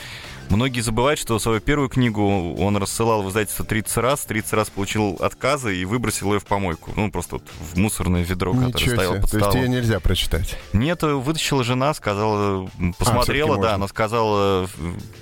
многие 0.50 0.80
забывают, 0.80 1.18
что 1.20 1.38
свою 1.38 1.60
первую 1.60 1.88
книгу 1.88 2.54
он 2.54 2.76
рассылал 2.76 3.22
в 3.22 3.28
издательство 3.30 3.64
30 3.64 3.96
раз, 3.98 4.24
30 4.24 4.52
раз 4.52 4.70
получил 4.70 5.16
отказы 5.20 5.76
и 5.76 5.84
выбросил 5.84 6.32
ее 6.32 6.40
в 6.40 6.44
помойку. 6.44 6.92
Ну, 6.96 7.10
просто 7.10 7.36
вот 7.36 7.44
в 7.72 7.78
мусорное 7.78 8.22
ведро, 8.22 8.52
которое 8.52 8.72
Ничего 8.72 8.94
стояло 8.94 9.14
себе. 9.14 9.22
под 9.22 9.30
То 9.30 9.36
есть 9.38 9.50
столом. 9.50 9.62
ее 9.64 9.68
нельзя 9.76 10.00
прочитать. 10.00 10.56
Нет, 10.72 11.02
вытащила 11.02 11.64
жена, 11.64 11.94
сказала, 11.94 12.68
м, 12.78 12.92
посмотрела, 12.94 13.48
всё-таки 13.54 13.62
да, 13.62 13.68
можно. 13.70 13.74
она 13.74 13.88
сказала, 13.88 14.64
э, 14.64 14.66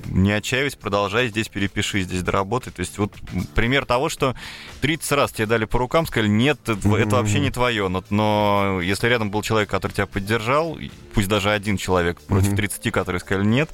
не 0.07 0.33
отчаивайся, 0.33 0.79
продолжай, 0.79 1.29
здесь 1.29 1.49
перепиши, 1.49 2.03
здесь 2.03 2.23
доработай. 2.23 2.73
То 2.73 2.81
есть 2.81 2.99
вот 2.99 3.13
пример 3.55 3.85
того, 3.87 4.09
что 4.09 4.35
30 4.81 5.13
раз 5.13 5.33
тебе 5.33 5.47
дали 5.47 5.65
по 5.65 5.79
рукам, 5.79 6.07
сказали, 6.07 6.29
нет, 6.29 6.59
это, 6.69 6.97
это 6.97 7.17
вообще 7.17 7.41
не 7.41 7.51
твое. 7.51 7.89
Но, 7.89 8.05
но 8.11 8.81
если 8.83 9.09
рядом 9.09 9.31
был 9.31 9.43
человек, 9.43 9.71
который 9.71 9.93
тебя 9.93 10.07
поддержал, 10.07 10.79
пусть 11.15 11.29
даже 11.29 11.51
один 11.51 11.77
человек 11.77 12.21
против 12.21 12.49
Мгм. 12.49 12.57
30, 12.57 12.91
которые 12.91 13.21
сказали 13.21 13.45
нет, 13.47 13.71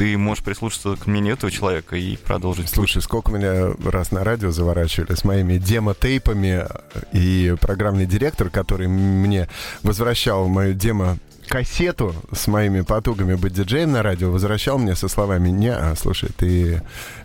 ты 0.00 0.16
можешь 0.16 0.42
прислушаться 0.42 0.96
к 0.96 1.06
мнению 1.06 1.34
этого 1.34 1.52
человека 1.52 1.94
и 1.94 2.16
продолжить. 2.16 2.70
Слушай, 2.70 3.02
сколько 3.02 3.30
меня 3.30 3.74
раз 3.84 4.12
на 4.12 4.24
радио 4.24 4.50
заворачивали 4.50 5.14
с 5.14 5.24
моими 5.24 5.58
демо-тейпами 5.58 6.64
и 7.12 7.54
программный 7.60 8.06
директор, 8.06 8.48
который 8.48 8.88
мне 8.88 9.46
возвращал 9.82 10.48
мою 10.48 10.72
демо 10.72 11.18
кассету 11.50 12.14
с 12.32 12.46
моими 12.46 12.82
потугами 12.82 13.34
быть 13.34 13.52
диджеем 13.52 13.90
на 13.90 14.04
радио, 14.04 14.30
возвращал 14.30 14.78
мне 14.78 14.94
со 14.94 15.08
словами, 15.08 15.48
не, 15.48 15.72
а, 15.72 15.94
слушай, 15.96 16.30
ты 16.36 16.80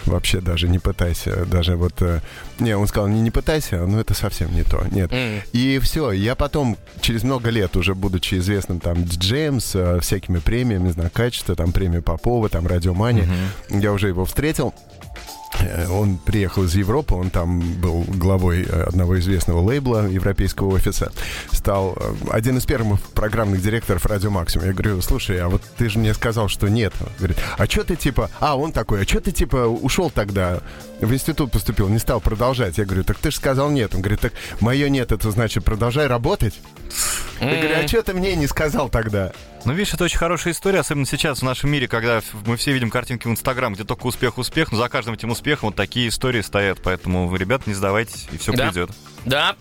вообще 0.05 0.41
даже 0.41 0.67
не 0.67 0.79
пытайся, 0.79 1.45
даже 1.45 1.75
вот... 1.75 2.01
э, 2.01 2.21
Не, 2.57 2.75
он 2.75 2.87
сказал, 2.87 3.07
не, 3.07 3.21
не 3.21 3.29
пытайся, 3.29 3.85
но 3.85 3.99
это 3.99 4.15
совсем 4.15 4.51
не 4.55 4.63
то, 4.63 4.83
нет. 4.89 5.13
М. 5.13 5.41
И 5.53 5.77
все, 5.79 6.11
я 6.11 6.33
потом, 6.33 6.75
через 7.01 7.21
много 7.21 7.51
лет, 7.51 7.77
уже 7.77 7.93
будучи 7.93 8.35
известным 8.35 8.79
там 8.79 9.03
диджеем 9.05 9.59
с 9.59 9.75
э, 9.75 9.99
всякими 9.99 10.39
премиями, 10.39 10.87
не 10.87 10.91
знаю, 10.91 11.11
качества, 11.13 11.55
там 11.55 11.71
премия 11.71 12.01
Попова, 12.01 12.49
там 12.49 12.65
Радиомания, 12.65 13.27
я 13.69 13.93
уже 13.93 14.07
его 14.07 14.25
встретил. 14.25 14.73
Э, 15.61 15.87
Он 15.89 16.17
приехал 16.17 16.63
из 16.63 16.75
Европы, 16.75 17.15
он 17.15 17.29
там 17.29 17.59
был 17.59 18.03
главой 18.07 18.63
э, 18.63 18.83
одного 18.83 19.19
известного 19.19 19.61
лейбла 19.61 20.07
европейского 20.07 20.73
офиса. 20.73 21.11
Стал 21.51 21.95
э, 21.95 22.13
один 22.31 22.57
из 22.57 22.65
первых 22.65 23.01
программных 23.01 23.61
директоров 23.61 24.05
Радио 24.05 24.29
Максимум. 24.29 24.67
Я 24.67 24.73
говорю, 24.73 25.01
слушай, 25.01 25.39
а 25.39 25.49
вот 25.49 25.61
ты 25.77 25.89
же 25.89 25.99
мне 25.99 26.13
сказал, 26.13 26.47
что 26.47 26.67
нет. 26.67 26.93
Он 26.99 27.07
говорит, 27.17 27.37
а 27.57 27.65
что 27.65 27.83
ты 27.83 27.95
типа... 27.95 28.29
А, 28.39 28.57
он 28.57 28.71
такой, 28.71 29.03
а 29.03 29.07
что 29.07 29.21
ты 29.21 29.31
типа 29.31 29.67
ушел 29.67 30.09
тогда? 30.09 30.59
В 31.01 31.13
институт 31.13 31.51
поступил, 31.51 31.89
не 31.89 31.99
стал 31.99 32.21
продолжать. 32.21 32.77
Я 32.77 32.85
говорю, 32.85 33.03
так 33.03 33.17
ты 33.17 33.31
же 33.31 33.37
сказал 33.37 33.69
нет. 33.69 33.95
Он 33.95 34.01
говорит, 34.01 34.21
так 34.21 34.33
мое 34.59 34.89
нет, 34.89 35.11
это 35.11 35.31
значит 35.31 35.63
продолжай 35.63 36.07
работать? 36.07 36.53
Я 37.39 37.61
говорю, 37.61 37.75
а 37.83 37.87
что 37.87 38.03
ты 38.03 38.13
мне 38.13 38.35
не 38.35 38.47
сказал 38.47 38.89
тогда? 38.89 39.31
Ну, 39.65 39.73
видишь, 39.73 39.93
это 39.93 40.03
очень 40.03 40.17
хорошая 40.17 40.53
история, 40.53 40.79
особенно 40.79 41.05
сейчас 41.05 41.39
в 41.39 41.41
нашем 41.43 41.71
мире, 41.71 41.87
когда 41.87 42.21
мы 42.45 42.55
все 42.55 42.71
видим 42.71 42.89
картинки 42.89 43.27
в 43.27 43.31
Инстаграм, 43.31 43.73
где 43.73 43.83
только 43.83 44.05
успех, 44.05 44.37
успех, 44.37 44.71
но 44.71 44.77
за 44.77 44.89
каждым 44.89 45.15
этим 45.15 45.31
успехом 45.31 45.69
вот 45.69 45.75
такие 45.75 46.09
истории 46.09 46.41
стоят. 46.41 46.79
Поэтому, 46.83 47.35
ребят, 47.35 47.65
не 47.67 47.73
сдавайтесь, 47.73 48.27
и 48.31 48.37
все 48.37 48.51
Да. 48.53 48.67
придет. 48.67 48.91
Да. 49.25 49.55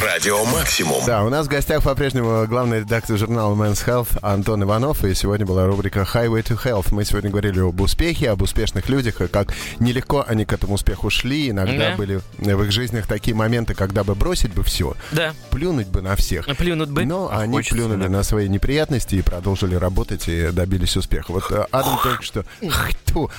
Радио 0.00 0.42
Максимум. 0.46 1.04
Да, 1.06 1.22
у 1.22 1.28
нас 1.28 1.46
в 1.46 1.50
гостях 1.50 1.82
по-прежнему 1.82 2.46
главный 2.46 2.80
редактор 2.80 3.18
журнала 3.18 3.54
Men's 3.54 3.84
Health 3.86 4.18
Антон 4.22 4.62
Иванов, 4.62 5.04
и 5.04 5.12
сегодня 5.14 5.44
была 5.44 5.66
рубрика 5.66 6.00
Highway 6.00 6.42
to 6.42 6.58
Health. 6.62 6.88
Мы 6.92 7.04
сегодня 7.04 7.28
говорили 7.30 7.60
об 7.60 7.78
успехе, 7.80 8.30
об 8.30 8.40
успешных 8.42 8.88
людях, 8.88 9.20
и 9.20 9.26
как 9.28 9.52
нелегко 9.80 10.24
они 10.26 10.44
к 10.46 10.52
этому 10.52 10.74
успеху 10.74 11.10
шли. 11.10 11.50
Иногда 11.50 11.90
Да. 11.90 11.96
были 11.96 12.20
в 12.38 12.62
их 12.62 12.72
жизнях 12.72 13.06
такие 13.06 13.34
моменты, 13.36 13.74
когда 13.74 14.02
бы 14.02 14.14
бросить 14.14 14.54
бы 14.54 14.62
все, 14.62 14.94
Да, 15.10 15.34
плюнуть 15.50 15.88
бы 15.88 16.00
на 16.00 16.16
всех. 16.16 16.46
плюнут 16.56 16.88
бы. 16.90 17.04
Но 17.04 17.28
А 17.30 17.40
они 17.40 17.56
хочется, 17.58 17.74
плюнули 17.74 18.04
да. 18.04 18.08
на 18.08 18.22
свои 18.22 18.48
неприятности 18.48 19.16
и 19.16 19.22
продолжили 19.22 19.74
работать 19.74 20.26
и 20.28 20.48
добились 20.52 20.96
успеха. 20.96 21.32
Вот 21.32 21.50
э, 21.50 21.66
Адам 21.70 21.98
только 22.02 22.22
что... 22.22 22.44
Не. 22.62 22.70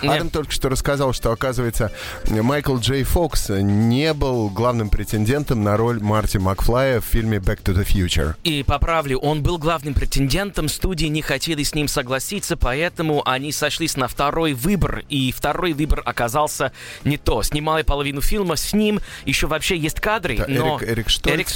Адам 0.08 0.30
только 0.30 0.52
что 0.52 0.70
рассказал, 0.70 1.14
что, 1.14 1.32
оказывается, 1.32 1.92
Майкл 2.30 2.78
Джей 2.78 3.04
Фокс 3.04 3.50
не 3.50 4.14
был 4.14 4.50
главным 4.50 4.90
претендентом 4.90 5.64
на 5.64 5.78
роль 5.78 6.00
Марти 6.00 6.38
Макфлая 6.44 7.00
в 7.00 7.06
фильме 7.06 7.38
«Back 7.38 7.64
to 7.64 7.74
the 7.74 7.86
Future». 7.86 8.36
И 8.44 8.64
поправлю, 8.64 9.18
он 9.18 9.42
был 9.42 9.58
главным 9.58 9.94
претендентом, 9.94 10.68
студии 10.68 11.06
не 11.06 11.22
хотели 11.22 11.64
с 11.64 11.74
ним 11.74 11.88
согласиться, 11.88 12.58
поэтому 12.58 13.28
они 13.28 13.52
сошлись 13.52 13.96
на 13.96 14.08
второй 14.08 14.54
выбор, 14.54 15.04
и 15.10 15.32
второй 15.32 15.74
выбор 15.74 16.02
оказался 16.06 16.72
не 17.06 17.18
то. 17.18 17.42
Снимали 17.44 17.84
половину 17.84 18.22
фильма 18.22 18.58
с 18.58 18.74
ним, 18.74 19.00
еще 19.26 19.48
вообще 19.48 19.78
есть 19.78 20.00
кадры, 20.02 20.36
Это 20.36 20.52
но... 20.52 20.78
Эрик- 20.80 20.92
Эрик 20.92 21.10
Штольц? 21.10 21.34
Эрик 21.36 21.50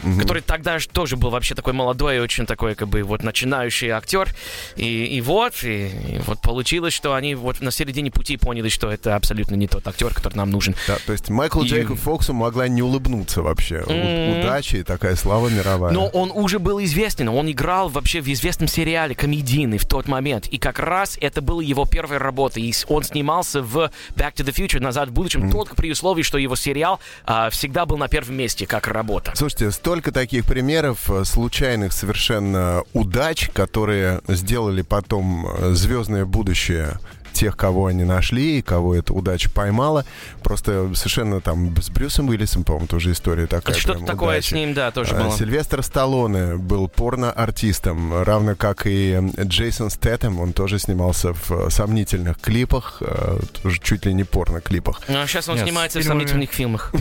Столц. 0.00 0.18
Который 0.20 0.42
тогда 0.42 0.78
же 0.78 0.88
тоже 0.88 1.16
был 1.16 1.30
вообще 1.30 1.54
такой 1.54 1.72
молодой, 1.72 2.20
очень 2.20 2.46
такой, 2.46 2.74
как 2.74 2.88
бы, 2.88 3.02
вот 3.02 3.22
начинающий 3.22 3.88
актер. 3.90 4.28
И, 4.76 5.04
и 5.06 5.20
вот, 5.20 5.62
и, 5.62 5.88
и 5.88 6.18
вот 6.26 6.40
получилось, 6.40 6.92
что 6.94 7.14
они 7.14 7.34
вот 7.34 7.60
на 7.60 7.70
середине 7.70 8.10
пути 8.10 8.36
поняли, 8.36 8.68
что 8.68 8.90
это 8.90 9.16
абсолютно 9.16 9.54
не 9.54 9.66
тот 9.68 9.86
актер, 9.86 10.12
который 10.14 10.34
нам 10.34 10.50
нужен. 10.50 10.74
Да, 10.86 10.96
то 11.04 11.12
есть 11.12 11.28
Майкл 11.30 11.62
И- 11.62 11.68
Джейку 11.68 11.94
Фоксу 11.96 12.32
могла 12.32 12.68
не 12.68 12.82
улыбнуться 12.82 13.42
вообще. 13.42 13.82
У- 13.86 13.90
М. 13.92 14.40
Удачи 14.40 14.76
и 14.76 14.82
такая 14.82 15.16
слава 15.16 15.48
мировая. 15.48 15.92
Но 15.92 16.06
он 16.08 16.30
уже 16.34 16.58
был 16.58 16.82
известен, 16.82 17.28
он 17.28 17.50
играл 17.50 17.88
вообще 17.88 18.20
в 18.20 18.28
известном 18.28 18.68
сериале 18.68 19.14
комедийный 19.14 19.78
в 19.78 19.84
тот 19.86 20.08
момент. 20.08 20.46
И 20.48 20.58
как 20.58 20.78
раз 20.78 21.18
это 21.20 21.40
была 21.42 21.62
его 21.62 21.84
первая 21.86 22.18
работа. 22.18 22.60
И 22.60 22.72
он 22.88 23.02
снимался 23.02 23.62
в 23.62 23.90
Back 24.14 24.34
to 24.34 24.44
the 24.44 24.54
Future, 24.54 24.80
назад 24.80 25.08
в 25.08 25.12
будущем, 25.12 25.50
только 25.50 25.74
при 25.74 25.90
условии, 25.90 26.22
что 26.22 26.38
его 26.38 26.56
сериал 26.56 27.00
а, 27.24 27.50
всегда 27.50 27.86
был 27.86 27.96
на 27.98 28.08
первом 28.08 28.36
месте 28.36 28.66
как 28.66 28.86
работа. 28.86 29.32
Слушайте, 29.34 29.70
столько 29.90 30.12
таких 30.12 30.44
примеров 30.44 31.10
э, 31.10 31.24
случайных 31.24 31.92
совершенно 31.92 32.84
удач, 32.92 33.50
которые 33.52 34.20
сделали 34.28 34.82
потом 34.82 35.48
э, 35.48 35.74
звездное 35.74 36.24
будущее 36.24 37.00
тех, 37.40 37.56
кого 37.56 37.86
они 37.86 38.04
нашли, 38.04 38.58
и 38.58 38.62
кого 38.62 38.94
эта 38.94 39.14
удача 39.14 39.48
поймала. 39.48 40.04
Просто 40.42 40.94
совершенно 40.94 41.40
там 41.40 41.74
с 41.80 41.88
Брюсом 41.88 42.28
Уиллисом, 42.28 42.64
по-моему, 42.64 42.86
тоже 42.86 43.12
история 43.12 43.46
такая. 43.46 43.74
Что-то 43.74 43.94
прям 44.00 44.06
такое 44.06 44.36
удачи. 44.36 44.50
с 44.50 44.52
ним, 44.52 44.74
да, 44.74 44.90
тоже 44.90 45.14
А, 45.14 45.24
было. 45.24 45.32
Сильвестр 45.32 45.82
Сталлоне 45.82 46.56
был 46.56 46.86
порно-артистом, 46.88 48.22
равно 48.24 48.56
как 48.56 48.86
и 48.86 49.18
э, 49.36 49.44
Джейсон 49.44 49.88
Стэттем. 49.88 50.38
Он 50.38 50.52
тоже 50.52 50.78
снимался 50.78 51.32
в 51.32 51.50
э, 51.50 51.70
сомнительных 51.70 52.38
клипах, 52.38 52.98
э, 53.00 53.38
тоже 53.62 53.80
чуть 53.82 54.04
ли 54.04 54.12
не 54.12 54.24
порно-клипах. 54.24 55.00
А 55.08 55.26
сейчас 55.26 55.48
он 55.48 55.56
Нет, 55.56 55.64
снимается 55.64 56.00
в 56.00 56.04
сомнительных 56.04 56.50
фильмах. 56.50 56.92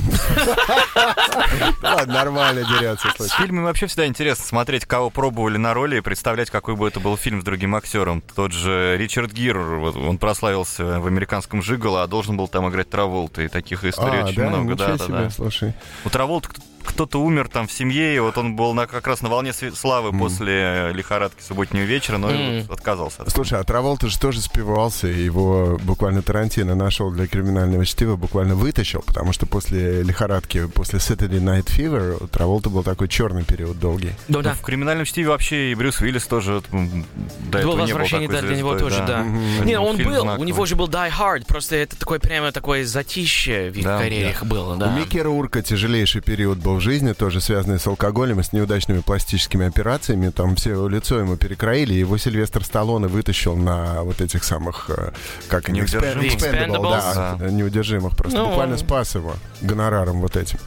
Ладно, 1.83 2.13
нормально 2.13 2.63
дерется. 2.63 3.09
С 3.19 3.31
фильмами 3.33 3.65
вообще 3.65 3.87
всегда 3.87 4.05
интересно 4.05 4.45
смотреть, 4.45 4.85
кого 4.85 5.09
пробовали 5.09 5.57
на 5.57 5.73
роли 5.73 5.97
и 5.97 6.01
представлять, 6.01 6.49
какой 6.49 6.77
бы 6.77 6.87
это 6.87 7.01
был 7.01 7.17
фильм 7.17 7.41
с 7.41 7.43
другим 7.43 7.75
актером. 7.75 8.23
Тот 8.35 8.53
же 8.53 8.95
Ричард 8.97 9.33
Гир, 9.33 9.57
он 9.57 10.17
прославился 10.29 10.99
в 10.99 11.07
американском 11.07 11.63
Жиголо, 11.63 12.03
а 12.03 12.07
должен 12.07 12.37
был 12.37 12.47
там 12.47 12.69
играть 12.69 12.87
Траволта. 12.87 13.41
И 13.41 13.47
таких 13.47 13.83
историй 13.83 14.21
А, 14.21 14.25
очень 14.25 14.35
да, 14.35 14.49
много. 14.49 14.73
ничего 14.73 14.75
Да, 14.87 14.97
да, 14.97 15.05
себе, 15.05 15.17
да. 15.17 15.29
слушай. 15.31 15.73
У 16.05 16.09
Траволта 16.09 16.49
кто- 16.49 16.61
кто-то 16.83 17.21
умер 17.21 17.47
там 17.49 17.67
в 17.67 17.71
семье, 17.71 18.15
и 18.15 18.19
вот 18.19 18.37
он 18.37 18.55
был 18.55 18.73
на, 18.73 18.87
как 18.87 19.07
раз 19.07 19.21
на 19.21 19.29
волне 19.29 19.53
славы 19.53 20.17
после 20.17 20.91
лихорадки 20.93 21.41
субботнего 21.41 21.83
вечера, 21.83 22.17
но 22.17 22.29
вот 22.67 22.71
отказался. 22.79 23.23
от 23.23 23.31
Слушай, 23.31 23.59
а 23.59 23.63
Траволта 23.63 24.07
же 24.07 24.19
тоже 24.19 24.41
спивался, 24.41 25.07
его 25.07 25.77
буквально 25.83 26.21
Тарантино 26.21 26.75
нашел 26.75 27.11
для 27.11 27.27
криминального 27.27 27.85
чтива, 27.85 28.15
буквально 28.15 28.55
вытащил, 28.55 29.01
потому 29.05 29.33
что 29.33 29.45
после 29.45 30.03
лихорадки, 30.03 30.67
после 30.67 30.99
Saturday 30.99 31.39
Night 31.41 31.65
Fever, 31.67 32.23
у 32.23 32.27
Траволта 32.27 32.69
был 32.69 32.83
такой 32.83 33.07
черный 33.07 33.43
период 33.43 33.79
долгий. 33.79 34.11
Ну 34.27 34.37
Ну, 34.39 34.41
да. 34.43 34.53
В 34.53 34.61
криминальном 34.61 35.05
чтиве 35.05 35.27
вообще 35.29 35.71
и 35.71 35.75
Брюс 35.75 35.99
Уиллис 36.01 36.25
тоже 36.25 36.61
до 36.71 36.71
Было 36.71 37.59
этого 37.59 37.71
не 37.71 37.75
был 37.75 37.81
возвращение 37.81 38.27
такой 38.27 38.41
да, 38.41 38.47
для 38.47 38.57
него 38.57 38.75
тоже, 38.77 39.03
да. 39.05 39.23
Мгм. 39.23 39.65
Не, 39.65 39.79
он 39.79 39.97
был, 39.97 40.11
у 40.19 40.21
знаковый. 40.21 40.47
него 40.47 40.65
же 40.65 40.75
был 40.75 40.87
Die 40.87 41.11
Hard, 41.11 41.45
просто 41.47 41.75
это 41.75 41.97
такое 41.99 42.19
прямо 42.19 42.51
такое 42.51 42.85
затище 42.85 43.69
в 43.71 43.77
их 43.77 43.83
Да, 43.83 43.99
карьерах 43.99 44.43
было, 44.45 44.75
да. 44.77 44.87
У 44.87 44.91
Микки 44.99 45.17
Рурка 45.17 45.61
тяжелейший 45.61 46.21
период 46.21 46.57
был 46.59 46.68
в 46.75 46.81
жизни, 46.81 47.13
тоже 47.13 47.41
связанный 47.41 47.79
с 47.79 47.87
алкоголем 47.87 48.39
и 48.39 48.43
с 48.43 48.53
неудачными 48.53 48.99
пластическими 49.01 49.67
операциями. 49.67 50.29
Там 50.29 50.55
все 50.55 50.87
лицо 50.87 51.19
ему 51.19 51.35
перекроили, 51.37 51.93
и 51.93 51.99
его 51.99 52.17
Сильвестр 52.17 52.63
Сталлоне 52.63 53.07
вытащил 53.07 53.55
на 53.55 54.03
вот 54.03 54.21
этих 54.21 54.43
самых, 54.43 54.89
э, 54.89 55.11
как 55.47 55.69
они, 55.69 55.79
Неудержимых. 55.79 56.25
Expend- 56.25 56.37
Expendable, 56.39 56.81
Expendables. 56.81 57.37
да, 57.39 57.49
неудержимых. 57.51 58.15
Просто 58.15 58.39
Ну. 58.39 58.47
буквально 58.47 58.77
спас 58.77 59.15
его 59.15 59.33
гонораром 59.61 60.21
вот 60.21 60.35
этим. 60.35 60.59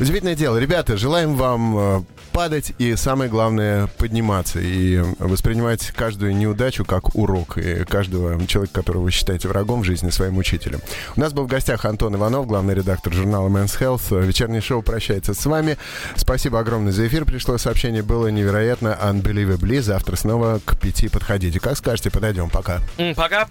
Удивительное 0.00 0.34
дело. 0.34 0.56
Ребята, 0.58 0.96
желаем 0.96 1.34
вам 1.34 1.76
э, 1.78 2.02
падать 2.34 2.72
и, 2.78 2.96
самое 2.96 3.30
главное, 3.30 3.86
подниматься 3.96 4.58
и 4.58 4.98
воспринимать 5.20 5.92
каждую 5.92 6.36
неудачу 6.36 6.84
как 6.84 7.14
урок. 7.14 7.56
И 7.58 7.84
каждого 7.84 8.44
человека, 8.48 8.74
которого 8.74 9.04
вы 9.04 9.12
считаете 9.12 9.46
врагом 9.46 9.82
в 9.82 9.84
жизни, 9.84 10.10
своим 10.10 10.36
учителем. 10.36 10.80
У 11.16 11.20
нас 11.20 11.32
был 11.32 11.44
в 11.44 11.46
гостях 11.46 11.84
Антон 11.84 12.16
Иванов, 12.16 12.48
главный 12.48 12.74
редактор 12.74 13.12
журнала 13.12 13.48
Men's 13.48 13.78
Health. 13.78 14.20
Вечернее 14.26 14.60
шоу 14.60 14.82
прощается 14.82 15.32
с 15.32 15.46
вами. 15.46 15.78
Спасибо 16.16 16.58
огромное 16.58 16.92
за 16.92 17.06
эфир. 17.06 17.24
Пришло 17.24 17.56
сообщение, 17.56 18.02
было 18.02 18.26
невероятно, 18.26 18.98
unbelievably. 19.00 19.80
Завтра 19.80 20.16
снова 20.16 20.60
к 20.64 20.76
пяти 20.78 21.08
подходите. 21.08 21.60
Как 21.60 21.76
скажете, 21.78 22.10
подойдем. 22.10 22.50
Пока. 22.50 22.80
Пока. 23.14 23.48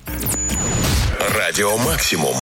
Радио 1.38 1.78
Максимум. 1.78 2.43